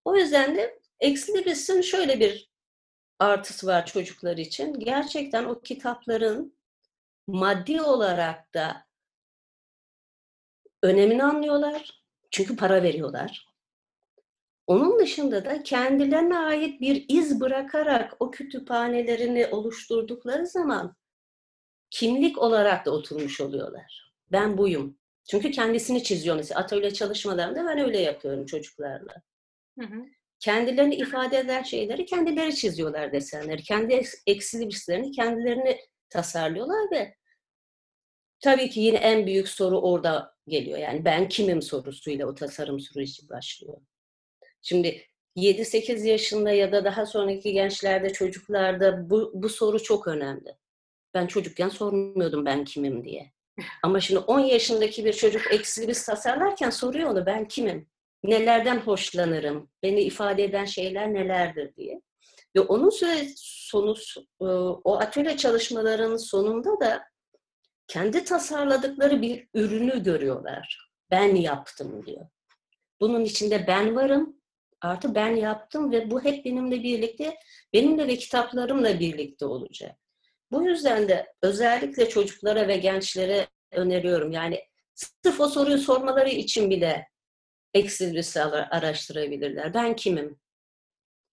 [0.05, 2.49] O yüzden de Exlibris'in şöyle bir
[3.19, 4.73] artısı var çocuklar için.
[4.79, 6.53] Gerçekten o kitapların
[7.27, 8.85] maddi olarak da
[10.83, 12.03] önemini anlıyorlar.
[12.31, 13.49] Çünkü para veriyorlar.
[14.67, 20.95] Onun dışında da kendilerine ait bir iz bırakarak o kütüphanelerini oluşturdukları zaman
[21.89, 24.13] kimlik olarak da oturmuş oluyorlar.
[24.31, 24.97] Ben buyum.
[25.29, 26.59] Çünkü kendisini çiziyor mesela.
[26.61, 29.21] Atölye çalışmalarında ben öyle yapıyorum çocuklarla.
[29.79, 30.05] Hı hı.
[30.39, 33.63] Kendilerini ifade eden şeyleri kendileri çiziyorlar desenleri.
[33.63, 37.15] Kendi eksilibrislerini kendilerini tasarlıyorlar ve
[38.43, 40.77] tabii ki yine en büyük soru orada geliyor.
[40.77, 43.77] Yani ben kimim sorusuyla o tasarım süreci başlıyor.
[44.61, 45.01] Şimdi
[45.35, 50.57] 7-8 yaşında ya da daha sonraki gençlerde, çocuklarda bu, bu soru çok önemli.
[51.13, 53.31] Ben çocukken sormuyordum ben kimim diye.
[53.83, 57.89] Ama şimdi 10 yaşındaki bir çocuk eksilibris tasarlarken soruyor onu ben kimim?
[58.23, 59.69] Nelerden hoşlanırım?
[59.83, 62.01] Beni ifade eden şeyler nelerdir diye.
[62.55, 62.89] Ve onun
[63.35, 63.95] sonu,
[64.83, 67.03] o atölye çalışmalarının sonunda da
[67.87, 70.89] kendi tasarladıkları bir ürünü görüyorlar.
[71.11, 72.25] Ben yaptım diyor.
[73.01, 74.39] Bunun içinde ben varım,
[74.81, 77.37] artı ben yaptım ve bu hep benimle birlikte,
[77.73, 79.95] benimle ve kitaplarımla birlikte olacak.
[80.51, 84.31] Bu yüzden de özellikle çocuklara ve gençlere öneriyorum.
[84.31, 84.63] Yani
[84.95, 87.08] sırf o soruyu sormaları için bile
[87.73, 89.73] Exlibris'i araştırabilirler.
[89.73, 90.39] Ben kimim?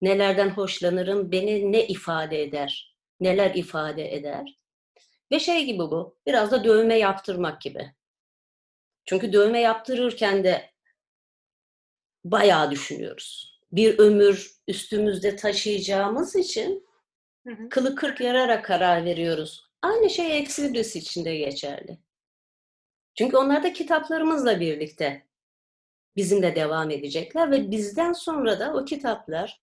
[0.02, 1.32] Nelerden hoşlanırım?
[1.32, 2.96] Beni ne ifade eder?
[3.20, 4.58] Neler ifade eder?
[5.32, 7.92] Ve şey gibi bu, biraz da dövme yaptırmak gibi.
[9.04, 10.70] Çünkü dövme yaptırırken de
[12.24, 13.60] bayağı düşünüyoruz.
[13.72, 16.86] Bir ömür üstümüzde taşıyacağımız için
[17.46, 17.68] Hı hı.
[17.68, 19.66] kılı kırk yararak karar veriyoruz.
[19.82, 21.98] Aynı şey Exlibris için de geçerli.
[23.14, 25.25] Çünkü onlar da kitaplarımızla birlikte
[26.16, 29.60] bizimle devam edecekler ve bizden sonra da o kitaplar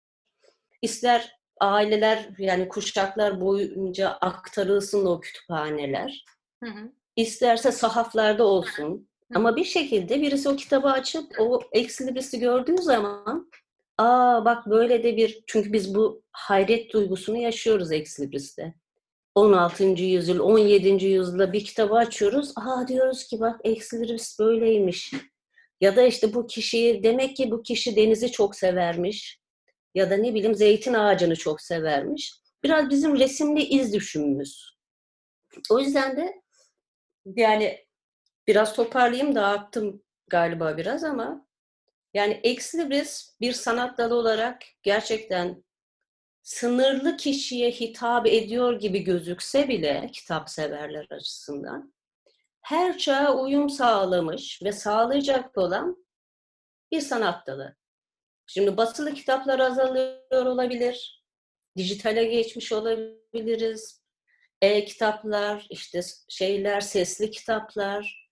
[0.81, 6.25] ister aileler yani kuşaklar boyunca aktarılsın o kütüphaneler,
[6.63, 6.91] Hı hı.
[7.15, 9.07] isterse sahaflarda olsun.
[9.35, 13.51] Ama bir şekilde birisi o kitabı açıp o eksilibris'i gördüğü zaman
[13.97, 18.73] aa bak böyle de bir çünkü biz bu hayret duygusunu yaşıyoruz eksilibris'te.
[19.35, 19.83] 16.
[19.83, 21.05] yüzyıl, 17.
[21.05, 22.53] yüzyılda bir kitabı açıyoruz.
[22.55, 25.13] Aa diyoruz ki bak eksilibris böyleymiş.
[25.83, 29.39] Ya da işte bu kişiyi demek ki bu kişi denizi çok severmiş.
[29.95, 32.33] Ya da ne bileyim zeytin ağacını çok severmiş.
[32.63, 34.77] Biraz bizim resimli iz düşümümüz.
[35.69, 36.41] O yüzden de
[37.25, 37.85] yani
[38.47, 41.47] biraz toparlayayım dağıttım galiba biraz ama
[42.13, 45.63] yani eksilibris bir sanat dalı olarak gerçekten
[46.43, 51.93] sınırlı kişiye hitap ediyor gibi gözükse bile kitap severler açısından
[52.63, 56.05] her çağa uyum sağlamış ve sağlayacak olan
[56.91, 57.75] bir sanat dalı.
[58.47, 61.23] Şimdi basılı kitaplar azalıyor olabilir,
[61.77, 64.03] dijitale geçmiş olabiliriz,
[64.61, 68.29] e-kitaplar, işte şeyler, sesli kitaplar.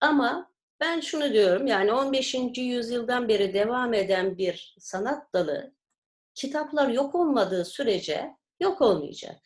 [0.00, 2.34] Ama ben şunu diyorum, yani 15.
[2.56, 5.74] yüzyıldan beri devam eden bir sanat dalı,
[6.34, 9.40] kitaplar yok olmadığı sürece yok olmayacak.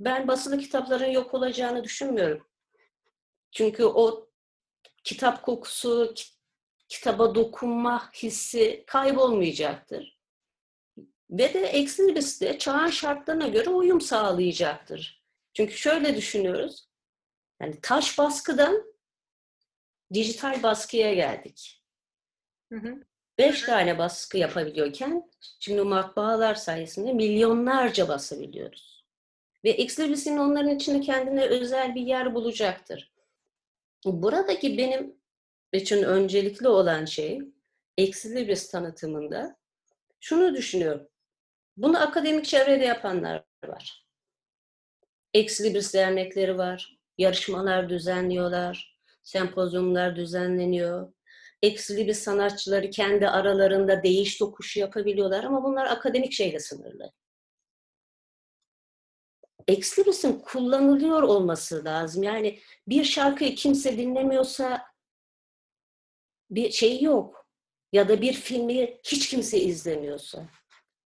[0.00, 2.48] Ben basılı kitapların yok olacağını düşünmüyorum.
[3.50, 4.28] Çünkü o
[5.04, 6.14] kitap kokusu,
[6.88, 10.18] kitaba dokunma hissi kaybolmayacaktır.
[11.30, 15.24] Ve de Exlibris de çağın şartlarına göre uyum sağlayacaktır.
[15.54, 16.88] Çünkü şöyle düşünüyoruz.
[17.60, 18.84] Yani taş baskıdan
[20.14, 21.84] dijital baskıya geldik.
[22.72, 23.04] Hı hı.
[23.38, 25.30] Beş tane baskı yapabiliyorken
[25.60, 29.04] şimdi matbaalar sayesinde milyonlarca basabiliyoruz.
[29.64, 33.12] Ve Exlibris'in onların içinde kendine özel bir yer bulacaktır.
[34.04, 35.16] Buradaki benim
[35.72, 37.40] için öncelikli olan şey
[37.96, 39.56] Exlibris tanıtımında
[40.20, 41.08] şunu düşünüyorum.
[41.76, 44.06] Bunu akademik çevrede yapanlar var.
[45.34, 46.98] Exlibris dernekleri var.
[47.18, 48.98] Yarışmalar düzenliyorlar.
[49.22, 51.12] Sempozyumlar düzenleniyor.
[51.62, 57.12] Exlibris sanatçıları kendi aralarında değiş tokuşu yapabiliyorlar ama bunlar akademik şeyle sınırlı.
[59.68, 62.22] Exlibris'in kullanılıyor olması lazım.
[62.22, 64.86] Yani bir şarkıyı kimse dinlemiyorsa
[66.50, 67.48] bir şey yok.
[67.92, 70.46] Ya da bir filmi hiç kimse izlemiyorsa.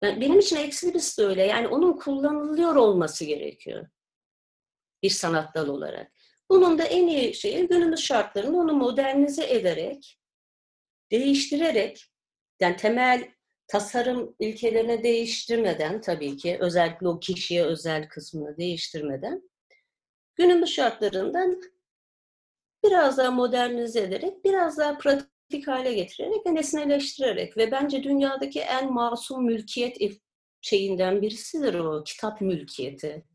[0.03, 1.43] Yani benim için Exlibris de öyle.
[1.43, 3.87] Yani onun kullanılıyor olması gerekiyor.
[5.03, 6.11] Bir sanat dalı olarak.
[6.49, 10.19] Bunun da en iyi şeyi günümüz şartlarında onu modernize ederek,
[11.11, 12.11] değiştirerek,
[12.59, 13.31] yani temel
[13.71, 19.49] tasarım ilkelerini değiştirmeden tabii ki, özellikle o kişiye özel kısmını değiştirmeden,
[20.35, 21.61] günümüz şartlarından
[22.83, 28.93] biraz daha modernize ederek, biraz daha pratik hale getirerek ve nesneleştirerek ve bence dünyadaki en
[28.93, 29.97] masum mülkiyet
[30.61, 33.25] şeyinden birisidir o kitap mülkiyeti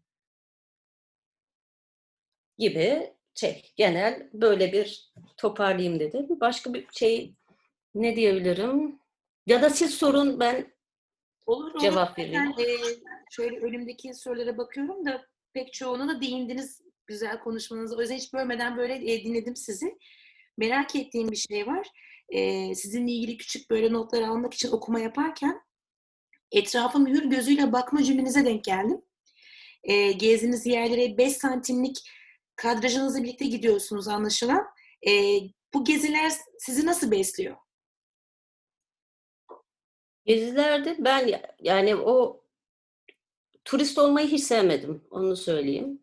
[2.58, 6.40] gibi şey genel böyle bir toparlayayım dedim.
[6.40, 7.34] Başka bir şey
[7.94, 9.05] ne diyebilirim?
[9.46, 10.72] Ya da siz sorun ben
[11.46, 11.80] Olur, olur.
[11.80, 12.52] cevap vereyim.
[12.58, 12.76] Ben, e,
[13.30, 17.96] şöyle önümdeki sorulara bakıyorum da pek çoğuna da değindiniz güzel konuşmanızı.
[17.96, 19.98] O yüzden hiç bölmeden böyle e, dinledim sizi.
[20.58, 21.88] Merak ettiğim bir şey var.
[22.28, 25.60] E, sizinle ilgili küçük böyle notlar almak için okuma yaparken
[26.52, 29.02] etrafa mühür gözüyle bakma cümlenize denk geldim.
[29.84, 32.10] E, gezdiğiniz yerlere 5 santimlik
[32.56, 34.66] kadrajınızla birlikte gidiyorsunuz anlaşılan.
[35.08, 35.40] E,
[35.74, 37.56] bu geziler sizi nasıl besliyor?
[40.26, 42.44] Gezilerde ben yani o
[43.64, 45.04] turist olmayı hiç sevmedim.
[45.10, 46.02] Onu söyleyeyim.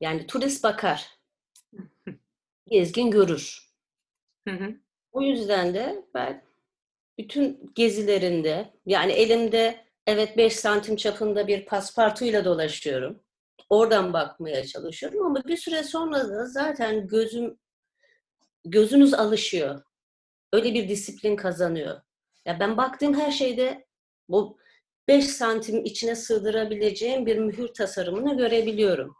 [0.00, 1.18] Yani turist bakar.
[2.66, 3.70] Gezgin görür.
[4.48, 4.74] Hı hı.
[5.12, 6.44] O yüzden de ben
[7.18, 13.22] bütün gezilerinde yani elimde evet 5 santim çapında bir paspartuyla dolaşıyorum.
[13.70, 17.58] Oradan bakmaya çalışıyorum ama bir süre sonra da zaten gözüm
[18.64, 19.82] gözünüz alışıyor.
[20.52, 22.00] Öyle bir disiplin kazanıyor.
[22.44, 23.86] Ya ben baktığım her şeyde
[24.28, 24.58] bu
[25.08, 29.16] 5 santim içine sığdırabileceğim bir mühür tasarımını görebiliyorum.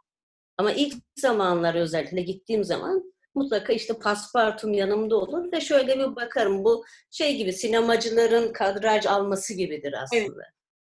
[0.57, 6.63] Ama ilk zamanlar özellikle gittiğim zaman mutlaka işte paspartum yanımda olur ve şöyle bir bakarım.
[6.63, 10.23] Bu şey gibi sinemacıların kadraj alması gibidir aslında.
[10.23, 10.53] Evet.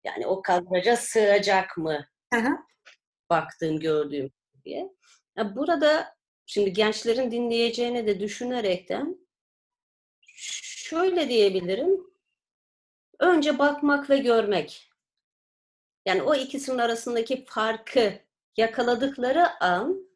[0.03, 2.49] Yani o kadraja sığacak mı hı.
[3.29, 4.31] baktığım, gördüğüm
[4.65, 4.89] diye.
[5.37, 9.27] Ya burada şimdi gençlerin dinleyeceğini de düşünerekten
[10.91, 12.10] şöyle diyebilirim.
[13.21, 14.91] Önce bakmak ve görmek.
[16.05, 18.13] Yani o ikisinin arasındaki farkı
[18.57, 20.11] yakaladıkları an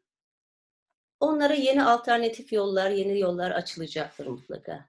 [1.20, 4.88] onlara yeni alternatif yollar, yeni yollar açılacaktır mutlaka.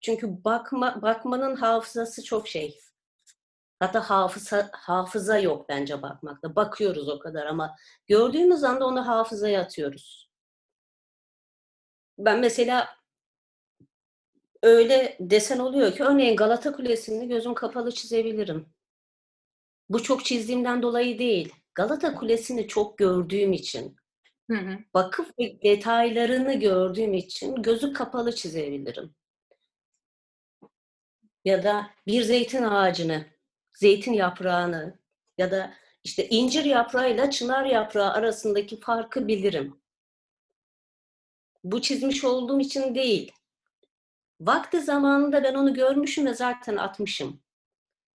[0.00, 2.80] Çünkü bakma, bakmanın hafızası çok şey.
[3.80, 6.56] Hatta hafıza, hafıza yok bence bakmakta.
[6.56, 10.30] Bakıyoruz o kadar ama gördüğümüz anda onu hafızaya atıyoruz.
[12.18, 12.97] Ben mesela
[14.62, 18.66] öyle desen oluyor ki örneğin Galata Kulesi'ni gözüm kapalı çizebilirim.
[19.88, 21.54] Bu çok çizdiğimden dolayı değil.
[21.74, 23.96] Galata Kulesi'ni çok gördüğüm için,
[24.50, 24.78] Hı hı.
[24.94, 29.14] vakıf ve detaylarını gördüğüm için gözü kapalı çizebilirim.
[31.44, 33.26] Ya da bir zeytin ağacını,
[33.74, 34.98] zeytin yaprağını
[35.38, 39.80] ya da işte incir yaprağıyla çınar yaprağı arasındaki farkı bilirim.
[41.64, 43.32] Bu çizmiş olduğum için değil.
[44.40, 47.40] Vakti zamanında ben onu görmüşüm ve zaten atmışım.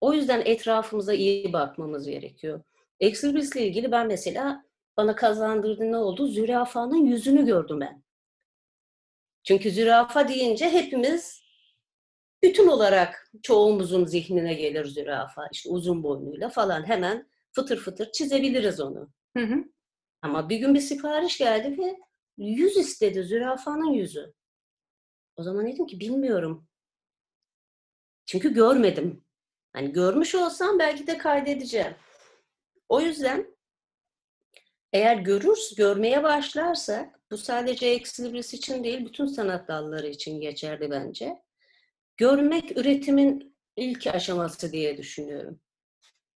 [0.01, 2.61] O yüzden etrafımıza iyi bakmamız gerekiyor.
[3.01, 4.65] Exlibris'le ilgili ben mesela
[4.97, 6.27] bana kazandırdı ne oldu?
[6.27, 8.03] Zürafanın yüzünü gördüm ben.
[9.45, 11.43] Çünkü zürafa deyince hepimiz
[12.43, 15.49] bütün olarak çoğumuzun zihnine gelir zürafa.
[15.53, 19.09] İşte uzun boynuyla falan hemen fıtır fıtır çizebiliriz onu.
[19.37, 19.65] Hı hı.
[20.23, 21.97] Ama bir gün bir sipariş geldi ve
[22.39, 24.33] yüz istedi, zürafanın yüzü.
[25.37, 26.69] O zaman dedim ki bilmiyorum.
[28.27, 29.25] Çünkü görmedim.
[29.73, 31.95] Hani görmüş olsam belki de kaydedeceğim.
[32.89, 33.57] O yüzden
[34.93, 41.43] eğer görürüz, görmeye başlarsak, bu sadece eksilibris için değil, bütün sanat dalları için geçerli bence.
[42.17, 45.61] Görmek üretimin ilk aşaması diye düşünüyorum.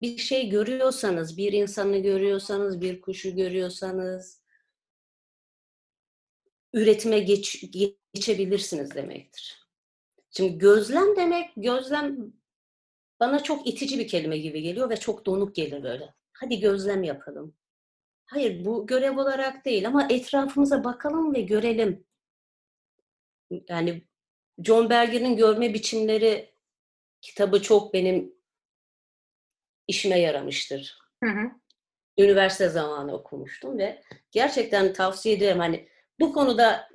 [0.01, 4.43] Bir şey görüyorsanız, bir insanı görüyorsanız, bir kuşu görüyorsanız,
[6.73, 7.63] üretime geç,
[8.17, 9.67] geçebilirsiniz demektir.
[10.31, 12.33] Şimdi gözlem demek, gözlem
[13.19, 16.13] bana çok itici bir kelime gibi geliyor ve çok donuk gelir böyle.
[16.33, 17.55] Hadi gözlem yapalım.
[18.25, 22.05] Hayır bu görev olarak değil ama etrafımıza bakalım ve görelim.
[23.69, 24.07] Yani
[24.63, 26.53] John Berger'in Görme Biçimleri
[27.21, 28.33] kitabı çok benim
[29.87, 30.99] işime yaramıştır.
[31.23, 31.51] Hı hı.
[32.17, 35.59] Üniversite zamanı okumuştum ve gerçekten tavsiye ederim.
[35.59, 36.89] Hani bu konuda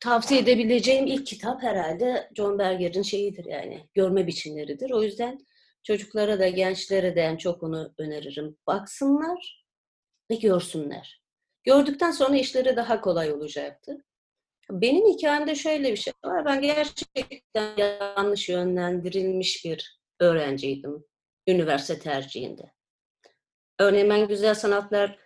[0.00, 4.90] tavsiye edebileceğim ilk kitap herhalde John Berger'in şeyidir yani görme biçimleridir.
[4.90, 5.38] O yüzden
[5.82, 8.56] çocuklara da gençlere de en çok onu öneririm.
[8.66, 9.64] Baksınlar
[10.30, 11.22] ve görsünler.
[11.64, 13.96] Gördükten sonra işleri daha kolay olacaktır.
[14.70, 16.44] Benim hikayemde şöyle bir şey var.
[16.44, 21.04] Ben gerçekten yanlış yönlendirilmiş bir öğrenciydim
[21.46, 22.72] üniversite tercihinde.
[23.78, 25.18] Örneğin ben güzel sanatlar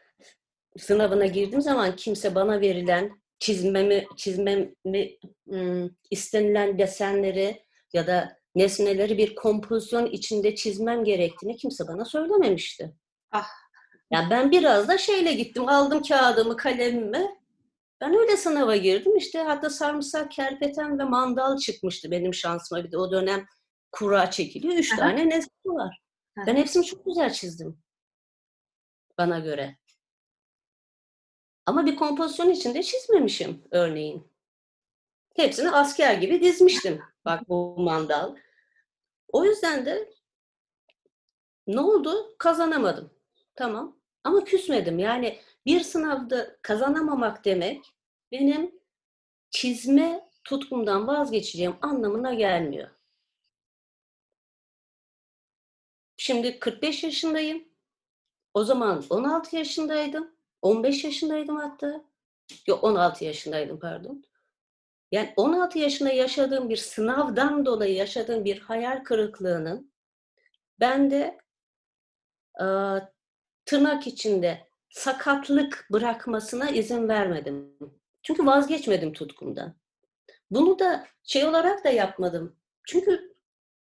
[0.79, 4.75] sınavına girdiğim zaman kimse bana verilen çizmemi çizmemi
[6.11, 12.95] istenilen desenleri ya da nesneleri bir kompozisyon içinde çizmem gerektiğini kimse bana söylememişti.
[13.33, 13.49] Ah.
[14.11, 17.31] Yani ben biraz da şeyle gittim, aldım kağıdımı, kalemimi.
[18.01, 19.17] Ben öyle sınava girdim.
[19.17, 22.85] İşte hatta sarımsak, kerpeten ve mandal çıkmıştı benim şansıma.
[22.85, 23.47] Bir de o dönem
[23.93, 24.75] kura çekiliyor.
[24.75, 24.99] Üç Aha.
[24.99, 25.99] tane nesne var.
[26.39, 26.47] Aha.
[26.47, 27.83] Ben hepsini çok güzel çizdim.
[29.19, 29.77] Bana göre.
[31.67, 34.29] Ama bir kompozisyon içinde çizmemişim örneğin.
[35.37, 37.03] Hepsini asker gibi dizmiştim.
[37.25, 38.37] Bak bu mandal.
[39.29, 40.11] O yüzden de
[41.67, 42.35] ne oldu?
[42.39, 43.11] Kazanamadım.
[43.55, 43.97] Tamam.
[44.25, 44.99] Ama küsmedim.
[44.99, 47.85] Yani bir sınavda kazanamamak demek
[48.33, 48.75] benim
[49.51, 52.91] çizme tutkumdan vazgeçeceğim anlamına gelmiyor.
[56.17, 57.65] Şimdi 45 yaşındayım.
[58.55, 60.31] O zaman 16 yaşındaydım.
[60.63, 62.05] 15 yaşındaydım hatta.
[62.67, 64.25] Yok 16 yaşındaydım pardon.
[65.13, 69.93] Yani 16 yaşında yaşadığım bir sınavdan dolayı yaşadığım bir hayal kırıklığının
[70.81, 71.39] bende
[72.61, 72.67] e,
[73.65, 77.79] tırnak içinde sakatlık bırakmasına izin vermedim.
[78.23, 79.75] Çünkü vazgeçmedim tutkumdan.
[80.51, 82.57] Bunu da şey olarak da yapmadım.
[82.87, 83.35] Çünkü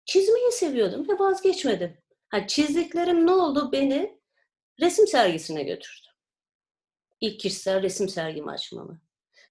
[0.05, 1.97] çizmeyi seviyordum ve vazgeçmedim.
[2.29, 3.71] Ha, çizdiklerim ne oldu?
[3.71, 4.19] Beni
[4.79, 6.07] resim sergisine götürdü.
[7.25, 9.01] İlk kişisel resim sergimi açmamı.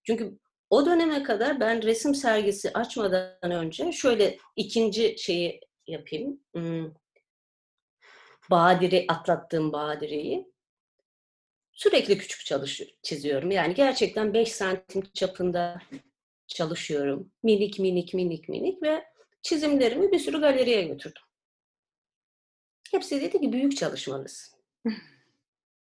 [0.03, 0.39] Çünkü
[0.71, 6.41] o döneme kadar ben resim sergisi açmadan önce şöyle ikinci şeyi yapayım.
[6.53, 6.91] Hmm.
[8.51, 10.53] Badire, atlattığım badireyi.
[11.73, 13.51] Sürekli küçük çalışıyorum, çiziyorum.
[13.51, 15.83] Yani gerçekten 5 santim çapında
[16.47, 17.33] çalışıyorum.
[17.43, 19.05] Minik minik minik minik ve
[19.43, 21.23] çizimlerimi bir sürü galeriye götürdüm.
[22.91, 24.59] Hepsi dedi ki büyük çalışmalısın.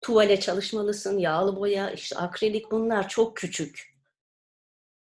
[0.02, 3.92] Tuvale çalışmalısın, yağlı boya, işte akrilik bunlar çok küçük.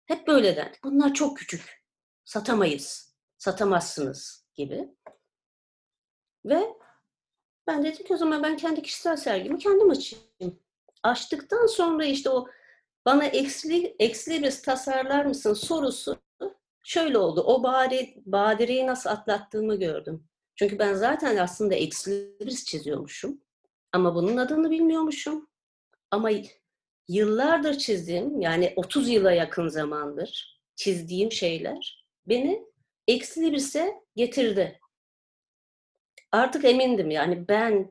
[0.07, 0.73] Hep böyle der.
[0.85, 1.85] Bunlar çok küçük.
[2.25, 3.15] Satamayız.
[3.39, 4.89] Satamazsınız gibi.
[6.45, 6.77] Ve
[7.67, 10.61] ben dedim ki o zaman ben kendi kişisel sergimi kendim açayım.
[11.03, 12.49] Açtıktan sonra işte o
[13.05, 16.19] bana eksli bir tasarlar mısın sorusu
[16.85, 17.43] şöyle oldu.
[17.43, 20.29] O bari, badireyi nasıl atlattığımı gördüm.
[20.57, 23.41] Çünkü ben zaten aslında eksili çiziyormuşum.
[23.93, 25.49] Ama bunun adını bilmiyormuşum.
[26.11, 26.31] Ama
[27.09, 32.67] yıllardır çizdiğim, yani 30 yıla yakın zamandır çizdiğim şeyler beni
[33.09, 34.81] eksili birse getirdi.
[36.33, 37.91] Artık emindim yani ben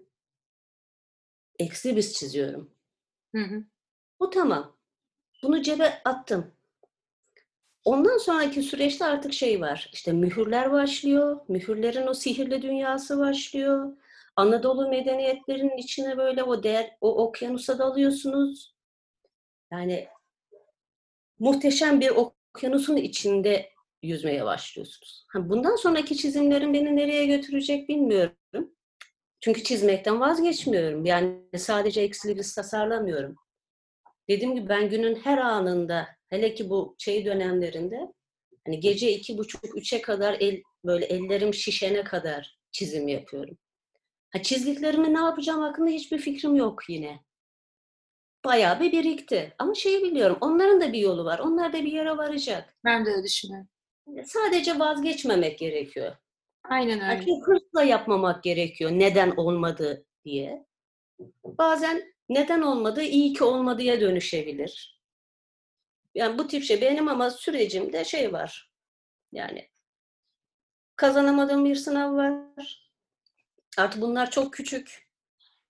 [1.60, 2.72] eksi bir çiziyorum.
[3.36, 3.64] Hı hı.
[4.20, 4.78] Bu tamam.
[5.44, 6.52] Bunu cebe attım.
[7.84, 9.90] Ondan sonraki süreçte artık şey var.
[9.94, 11.40] İşte mühürler başlıyor.
[11.48, 13.98] Mühürlerin o sihirli dünyası başlıyor.
[14.38, 18.76] Anadolu medeniyetlerinin içine böyle o değer, o okyanusa dalıyorsunuz.
[19.72, 20.08] Yani
[21.40, 23.70] muhteşem bir okyanusun içinde
[24.04, 25.26] yüzmeye başlıyorsunuz.
[25.36, 28.36] Bundan sonraki çizimlerim beni nereye götürecek bilmiyorum.
[29.40, 31.06] Çünkü çizmekten vazgeçmiyorum.
[31.06, 33.36] Yani sadece eksili bir tasarlamıyorum.
[34.30, 38.00] Dediğim gibi ben günün her anında, hele ki bu şey dönemlerinde,
[38.66, 43.58] hani gece iki buçuk, üçe kadar el, böyle ellerim şişene kadar çizim yapıyorum.
[44.30, 47.20] Ha, çizdiklerimi ne yapacağım hakkında hiçbir fikrim yok yine.
[48.46, 49.56] Bayağı bir birikti.
[49.60, 51.40] Ama şeyi biliyorum, onların da bir yolu var.
[51.40, 52.76] Onlar da bir yere varacak.
[52.86, 53.68] Ben de öyle düşünüyorum.
[54.26, 56.16] Sadece vazgeçmemek gerekiyor.
[56.64, 57.26] Aynen öyle.
[57.26, 58.92] Çok hırsla yapmamak gerekiyor.
[58.92, 60.66] Neden olmadı diye.
[61.44, 65.02] Bazen neden olmadı, iyi ki olmadıya dönüşebilir.
[66.16, 68.72] Yani bu tip şey benim ama sürecimde şey var.
[69.32, 69.70] Yani
[70.96, 72.87] kazanamadığım bir sınav var.
[73.78, 75.08] Artık bunlar çok küçük.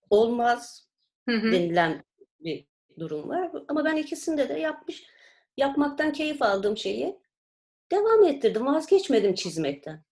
[0.09, 0.87] Olmaz
[1.29, 1.51] Hı hı.
[1.51, 2.03] denilen
[2.39, 2.65] bir
[2.99, 3.51] durum var.
[3.67, 5.03] Ama ben ikisinde de yapmış,
[5.57, 7.19] yapmaktan keyif aldığım şeyi
[7.91, 8.65] devam ettirdim.
[8.65, 10.03] Vazgeçmedim çizmekten.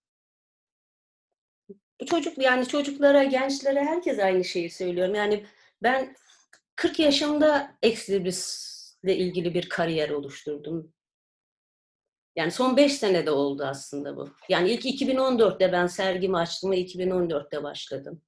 [2.00, 5.14] Bu çocuk yani çocuklara, gençlere herkes aynı şeyi söylüyorum.
[5.14, 5.46] Yani
[5.82, 6.16] ben
[6.76, 10.92] 40 yaşımda Exlibris'le ilgili bir kariyer oluşturdum.
[12.36, 14.30] Yani son 5 senede oldu aslında bu.
[14.48, 18.22] Yani ilk 2014'te ben sergimi açtım ve 2014'te başladım.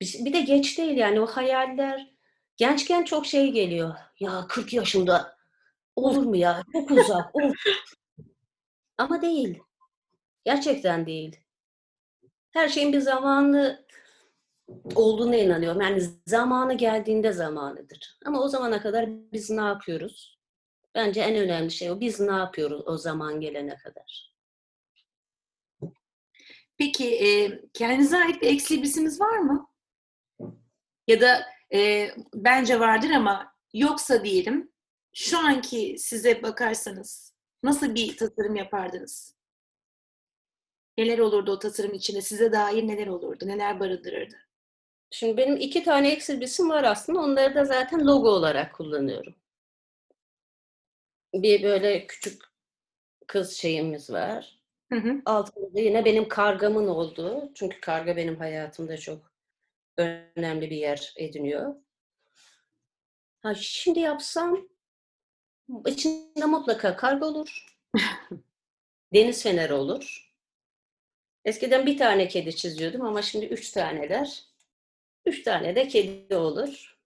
[0.00, 2.14] Bir de geç değil yani o hayaller.
[2.56, 3.94] Gençken çok şey geliyor.
[4.20, 5.36] Ya 40 yaşında
[5.96, 6.62] olur mu ya?
[6.72, 7.36] Çok uzak.
[7.36, 7.52] Of.
[8.98, 9.58] Ama değil.
[10.44, 11.36] Gerçekten değil.
[12.50, 13.86] Her şeyin bir zamanı
[14.94, 15.80] olduğuna inanıyorum.
[15.80, 18.18] Yani zamanı geldiğinde zamanıdır.
[18.26, 20.37] Ama o zamana kadar biz ne yapıyoruz?
[20.98, 22.00] Bence en önemli şey o.
[22.00, 24.34] Biz ne yapıyoruz o zaman gelene kadar?
[26.78, 29.68] Peki e, kendinize ait bir ekslibrisiniz var mı?
[31.06, 34.72] Ya da e, bence vardır ama yoksa diyelim
[35.14, 39.36] şu anki size bakarsanız nasıl bir tasarım yapardınız?
[40.98, 42.20] Neler olurdu o tasarım içinde?
[42.20, 43.48] Size dair neler olurdu?
[43.48, 44.36] Neler barındırırdı?
[45.10, 47.20] Şimdi benim iki tane eksilbisim var aslında.
[47.20, 49.34] Onları da zaten logo olarak kullanıyorum.
[51.34, 52.42] Bir böyle küçük
[53.26, 54.60] kız şeyimiz var.
[54.92, 55.22] Hı hı.
[55.26, 57.52] Altında yine benim kargamın olduğu.
[57.54, 59.32] Çünkü karga benim hayatımda çok
[59.98, 61.74] önemli bir yer ediniyor.
[63.42, 64.68] Ha, şimdi yapsam
[65.86, 67.66] içinde mutlaka karga olur.
[69.14, 70.32] Deniz feneri olur.
[71.44, 74.44] Eskiden bir tane kedi çiziyordum ama şimdi üç taneler.
[75.26, 76.98] Üç tane de kedi olur.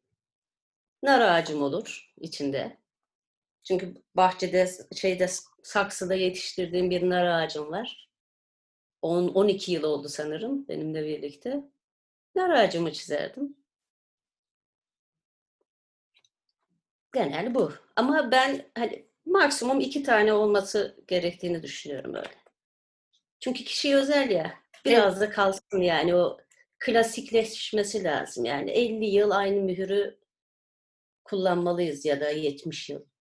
[1.03, 2.77] Nar ağacım olur içinde.
[3.65, 5.27] Çünkü bahçede, şeyde,
[5.63, 8.09] saksıda yetiştirdiğim bir nar ağacım var.
[9.03, 11.65] 10, 12 yıl oldu sanırım benimle birlikte.
[12.37, 13.57] Nar ağacımı çizerdim.
[17.15, 17.73] Genel bu.
[17.97, 22.31] Ama ben hani maksimum iki tane olması gerektiğini düşünüyorum öyle.
[23.41, 24.55] Çünkü kişi özel ya.
[24.85, 26.39] Biraz da kalsın yani o
[26.79, 28.45] klasikleşmesi lazım.
[28.45, 30.19] Yani 50 yıl aynı mühürü
[31.25, 33.12] kullanmalıyız ya da 70 yıl.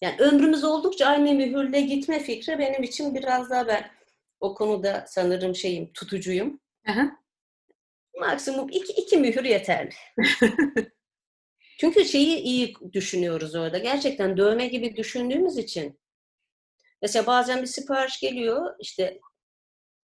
[0.00, 3.90] Yani ömrümüz oldukça aynı mühürle gitme fikri benim için biraz daha ben
[4.40, 6.60] o konuda sanırım şeyim tutucuyum.
[6.88, 7.16] Aha.
[8.20, 9.94] Maksimum iki, iki mühür yeterli.
[11.80, 13.78] Çünkü şeyi iyi düşünüyoruz orada.
[13.78, 16.00] Gerçekten dövme gibi düşündüğümüz için.
[17.02, 18.74] Mesela bazen bir sipariş geliyor.
[18.80, 19.20] işte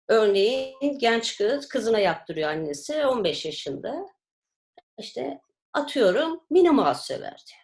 [0.09, 4.07] örneğin genç kız kızına yaptırıyor annesi 15 yaşında.
[4.99, 5.41] İşte
[5.73, 7.61] atıyorum mini mouse sever diyor.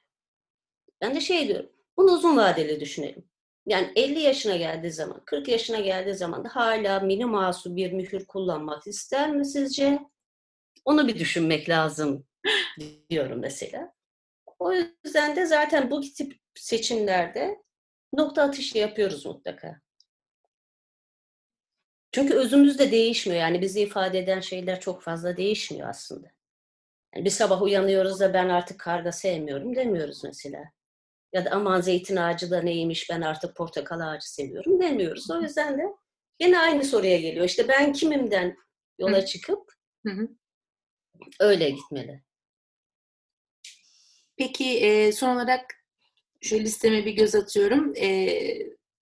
[1.00, 1.75] Ben de şey diyorum.
[1.96, 3.28] Bunu uzun vadeli düşünelim.
[3.66, 8.26] Yani 50 yaşına geldiği zaman, 40 yaşına geldiği zaman da hala mini mouse'u bir mühür
[8.26, 9.98] kullanmak ister mi sizce?
[10.84, 12.26] Onu bir düşünmek lazım
[13.10, 13.92] diyorum mesela.
[14.58, 17.62] O yüzden de zaten bu tip seçimlerde
[18.12, 19.80] nokta atışı yapıyoruz mutlaka.
[22.12, 23.40] Çünkü özümüz de değişmiyor.
[23.40, 26.26] Yani bizi ifade eden şeyler çok fazla değişmiyor aslında.
[27.14, 30.64] Yani bir sabah uyanıyoruz da ben artık karga sevmiyorum demiyoruz mesela.
[31.32, 35.30] Ya da aman zeytin ağacı da neymiş ben artık portakal ağacı seviyorum demiyoruz.
[35.30, 35.82] O yüzden de
[36.40, 37.46] yine aynı soruya geliyor.
[37.46, 38.56] İşte ben kimimden
[38.98, 39.72] yola çıkıp
[40.06, 40.28] Hı hı.
[41.40, 42.22] öyle gitmeli.
[44.36, 45.74] Peki e, son olarak
[46.40, 47.92] şöyle listeme bir göz atıyorum.
[47.96, 48.28] E,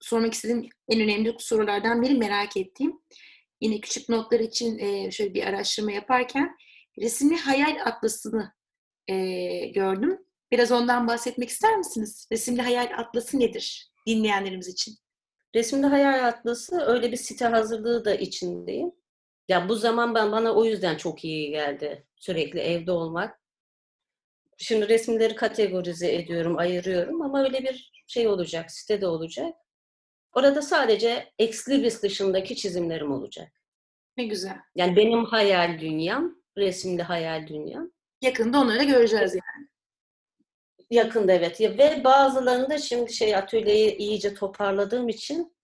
[0.00, 3.00] sormak istediğim en önemli sorulardan biri merak ettiğim.
[3.60, 6.56] Yine küçük notlar için e, şöyle bir araştırma yaparken
[7.00, 8.52] resimli hayal atlasını
[9.08, 9.16] e,
[9.66, 10.23] gördüm.
[10.54, 12.28] Biraz ondan bahsetmek ister misiniz?
[12.32, 14.94] Resimli hayal atlası nedir dinleyenlerimiz için?
[15.54, 18.92] Resimde Hayal Atlası öyle bir site hazırlığı da içindeyim.
[19.48, 22.06] Ya bu zaman ben bana o yüzden çok iyi geldi.
[22.16, 23.40] Sürekli evde olmak.
[24.58, 29.54] Şimdi resimleri kategorize ediyorum, ayırıyorum ama öyle bir şey olacak, sitede olacak.
[30.32, 33.52] Orada sadece Exlibris dışındaki çizimlerim olacak.
[34.16, 34.56] Ne güzel.
[34.74, 37.90] Yani benim hayal dünyam, resimli hayal dünyam.
[38.22, 39.73] Yakında onları da göreceğiz yani.
[40.90, 41.60] Yakında evet.
[41.60, 45.56] Ve bazılarını da şimdi şey atölyeyi iyice toparladığım için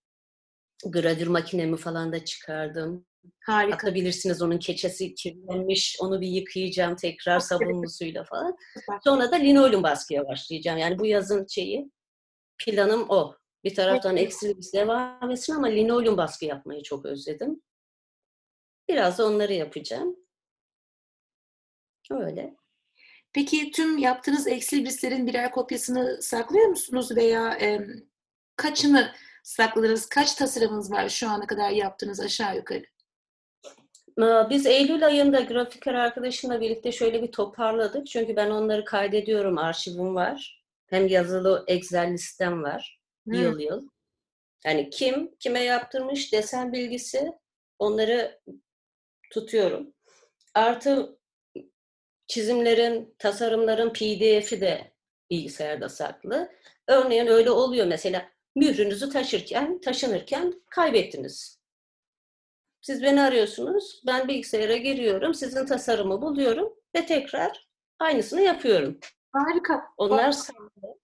[0.87, 3.07] gravür makinemi falan da çıkardım.
[3.41, 3.77] Harika.
[3.77, 5.97] Hatta bilirsiniz onun keçesi kirlenmiş.
[6.01, 8.57] Onu bir yıkayacağım tekrar sabunlu suyla falan.
[9.05, 10.79] Sonra da linoleum baskıya başlayacağım.
[10.79, 11.91] Yani bu yazın şeyi
[12.59, 13.35] planım o.
[13.65, 14.17] Bir taraftan.
[14.17, 17.63] Exlibris devam etsin ama linoleum baskı yapmayı çok özledim.
[18.89, 20.17] Biraz da onları yapacağım.
[22.11, 22.60] Öyle.
[23.33, 27.87] Peki tüm yaptığınız Exlibris'lerin birer kopyasını saklıyor musunuz veya e,
[28.57, 29.13] kaçını
[29.43, 30.09] sakladınız?
[30.09, 32.85] Kaç tasarımınız var şu ana kadar yaptığınız aşağı yukarı?
[34.51, 38.07] Biz Eylül ayında grafiker arkadaşımla birlikte şöyle bir toparladık.
[38.07, 40.65] Çünkü ben onları kaydediyorum, arşivim var.
[40.87, 43.89] Hem yazılı Excel listem var, Hı, yıl yıl.
[44.65, 47.33] Yani kim, kime yaptırmış, desen bilgisi,
[47.79, 48.41] onları
[49.33, 49.95] tutuyorum.
[50.55, 51.20] Artı
[52.31, 54.93] çizimlerin, tasarımların PDF'i de
[55.31, 56.53] bilgisayarda saklı.
[56.89, 61.61] Örneğin öyle oluyor mesela mührünüzü taşırken, taşınırken kaybettiniz.
[62.81, 67.69] Siz beni arıyorsunuz, ben bilgisayara giriyorum, sizin tasarımı buluyorum ve tekrar
[67.99, 69.01] aynısını yapıyorum.
[69.33, 69.85] Harika.
[69.97, 70.99] Onlar saklı.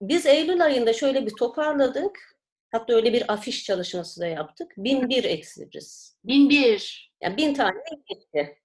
[0.00, 2.38] Biz Eylül ayında şöyle bir toparladık.
[2.70, 4.72] Hatta öyle bir afiş çalışması da yaptık.
[4.76, 6.16] 1001 Exlibris.
[6.24, 7.12] Bin bir.
[7.20, 8.63] Yani bin tane geçti.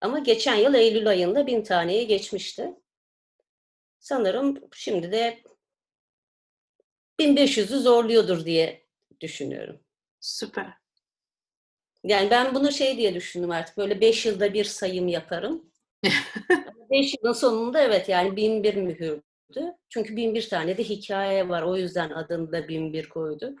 [0.00, 2.74] Ama geçen yıl Eylül ayında bin taneyi geçmişti.
[3.98, 5.38] Sanırım şimdi de
[7.18, 8.86] 1500'ü zorluyordur diye
[9.20, 9.80] düşünüyorum.
[10.20, 10.74] Süper.
[12.04, 15.72] Yani ben bunu şey diye düşündüm artık böyle 5 yılda bir sayım yaparım.
[16.90, 19.74] 5 yılın sonunda evet yani 1001 mühürdü.
[19.88, 21.62] Çünkü 1001 tane de hikaye var.
[21.62, 23.58] O yüzden adını da 1001 koyduk.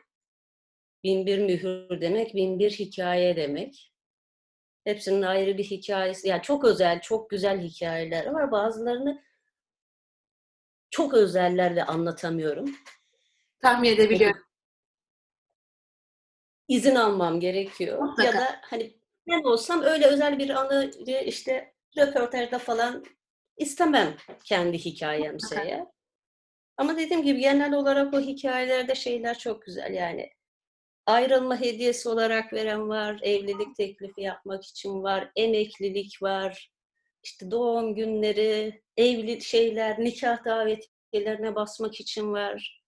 [1.04, 3.92] 1001 mühür demek 1001 hikaye demek.
[4.84, 6.28] Hepsinin ayrı bir hikayesi.
[6.28, 8.52] Yani çok özel, çok güzel hikayeler var.
[8.52, 9.22] Bazılarını
[10.90, 12.76] çok özellerle anlatamıyorum.
[13.62, 14.42] Tahmin edebiliyorum.
[16.68, 17.98] izin almam gerekiyor.
[17.98, 18.28] Mutlaka.
[18.28, 18.96] Ya da hani
[19.28, 20.90] ben olsam öyle özel bir anı
[21.24, 23.04] işte röportajda falan
[23.56, 25.86] istemem kendi hikayemse ya.
[26.76, 30.30] Ama dediğim gibi genel olarak o hikayelerde şeyler çok güzel yani.
[31.08, 36.72] Ayrılma hediyesi olarak veren var, evlilik teklifi yapmak için var, emeklilik var,
[37.22, 42.82] işte doğum günleri, evli şeyler, nikah davetiyelerine basmak için var.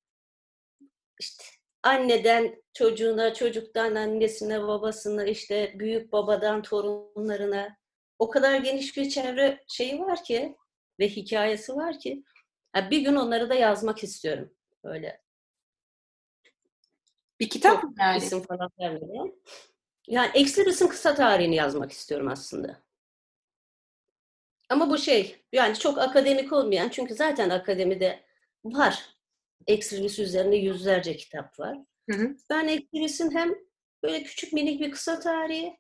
[1.21, 1.45] İşte
[1.83, 7.77] anneden çocuğuna, çocuktan annesine, babasına, işte büyük babadan torunlarına
[8.19, 10.57] o kadar geniş bir çevre şeyi var ki
[10.99, 12.23] ve hikayesi var ki
[12.73, 14.55] ha, bir gün onları da yazmak istiyorum.
[14.85, 15.21] Böyle
[17.41, 18.19] Bir kitap mı yani?
[18.19, 19.33] isim falan vermeden.
[20.09, 22.83] Yani Exlibris'in kısa tarihini yazmak istiyorum aslında.
[24.69, 28.25] Ama bu şey, yani çok akademik olmayan, çünkü zaten akademide
[28.65, 29.07] var.
[29.67, 31.79] Exlibris üzerinde yüzlerce kitap var.
[32.11, 32.37] Hı hı.
[32.51, 33.55] Ben Exlibris'in hem
[34.03, 35.79] böyle küçük minik bir kısa tarihi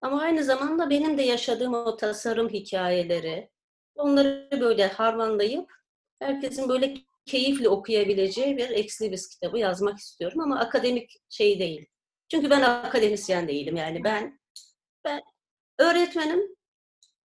[0.00, 3.50] ama aynı zamanda benim de yaşadığım o tasarım hikayeleri,
[3.94, 5.72] onları böyle harmanlayıp
[6.18, 6.94] herkesin böyle
[7.30, 11.86] keyifle okuyabileceği bir Exlibris kitabı yazmak istiyorum ama akademik şey değil.
[12.30, 14.40] Çünkü ben akademisyen değilim yani ben
[15.04, 15.22] ben
[15.78, 16.56] öğretmenim.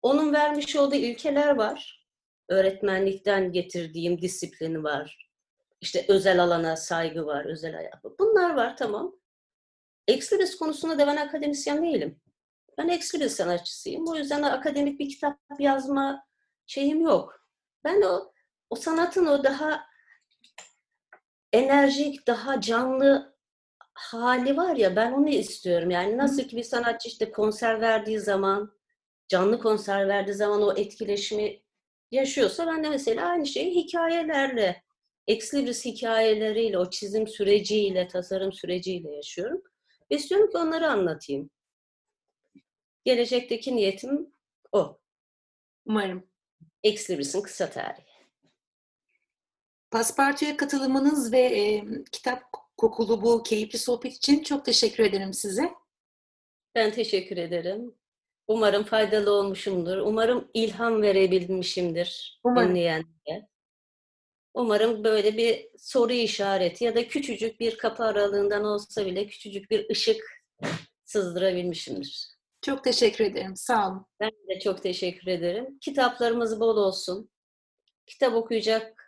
[0.01, 2.07] Onun vermiş olduğu ilkeler var.
[2.49, 5.29] Öğretmenlikten getirdiğim disiplini var.
[5.81, 8.15] İşte özel alana saygı var, özel hayatı.
[8.19, 9.15] Bunlar var tamam.
[10.07, 12.21] Exlibris konusunda da ben akademisyen değilim.
[12.77, 14.07] Ben Exlibris sanatçısıyım.
[14.07, 16.23] O yüzden akademik bir kitap yazma
[16.67, 17.47] şeyim yok.
[17.83, 18.33] Ben o
[18.69, 19.90] o sanatın o daha
[21.53, 23.35] enerjik, daha canlı
[23.93, 25.89] hali var ya ben onu istiyorum.
[25.89, 28.73] Yani nasıl ki bir sanatçı işte konser verdiği zaman,
[29.27, 31.61] canlı konser verdiği zaman o etkileşimi
[32.11, 34.83] yaşıyorsa ben de mesela aynı şeyi hikayelerle,
[35.27, 39.61] ex libris hikayeleriyle, o çizim süreciyle, tasarım süreciyle yaşıyorum.
[40.11, 41.49] Ve istiyorum ki onları anlatayım.
[43.05, 44.33] Gelecekteki niyetim
[44.71, 44.99] o.
[45.85, 46.27] Umarım.
[46.83, 48.10] Ex libris'in kısa tarihi.
[49.91, 52.43] Paspartu'ya katılımınız ve e, kitap
[52.77, 55.71] kokulu bu keyifli sohbet için çok teşekkür ederim size.
[56.75, 57.95] Ben teşekkür ederim.
[58.47, 59.97] Umarım faydalı olmuşumdur.
[59.97, 62.69] Umarım ilham verebilmişimdir Umarım.
[62.69, 63.47] dinleyenlere.
[64.53, 69.89] Umarım böyle bir soru işareti ya da küçücük bir kapı aralığından olsa bile küçücük bir
[69.89, 70.43] ışık
[71.05, 72.27] sızdırabilmişimdir.
[72.61, 73.55] Çok teşekkür ederim.
[73.55, 74.05] Sağ olun.
[74.19, 75.77] Ben de çok teşekkür ederim.
[75.81, 77.29] Kitaplarımız bol olsun.
[78.07, 79.00] Kitap okuyacak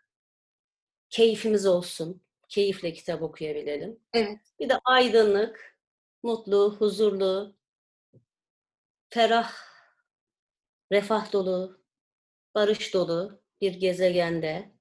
[1.14, 2.22] keyfimiz olsun.
[2.50, 4.00] Keyifle kitap okuyabilelim.
[4.14, 4.40] Evet.
[4.60, 5.78] Bir de aydınlık,
[6.24, 7.56] mutlu, huzurlu,
[9.10, 9.54] ferah,
[10.92, 11.82] refah dolu,
[12.56, 14.72] barış dolu bir gezegende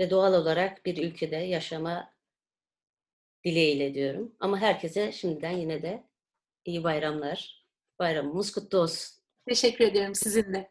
[0.00, 2.14] ve doğal olarak bir ülkede yaşama
[3.44, 4.36] dileğiyle diyorum.
[4.40, 6.04] Ama herkese şimdiden yine de
[6.64, 7.66] iyi bayramlar.
[7.98, 9.16] Bayramımız kutlu olsun.
[9.48, 10.70] Teşekkür ederim sizin de.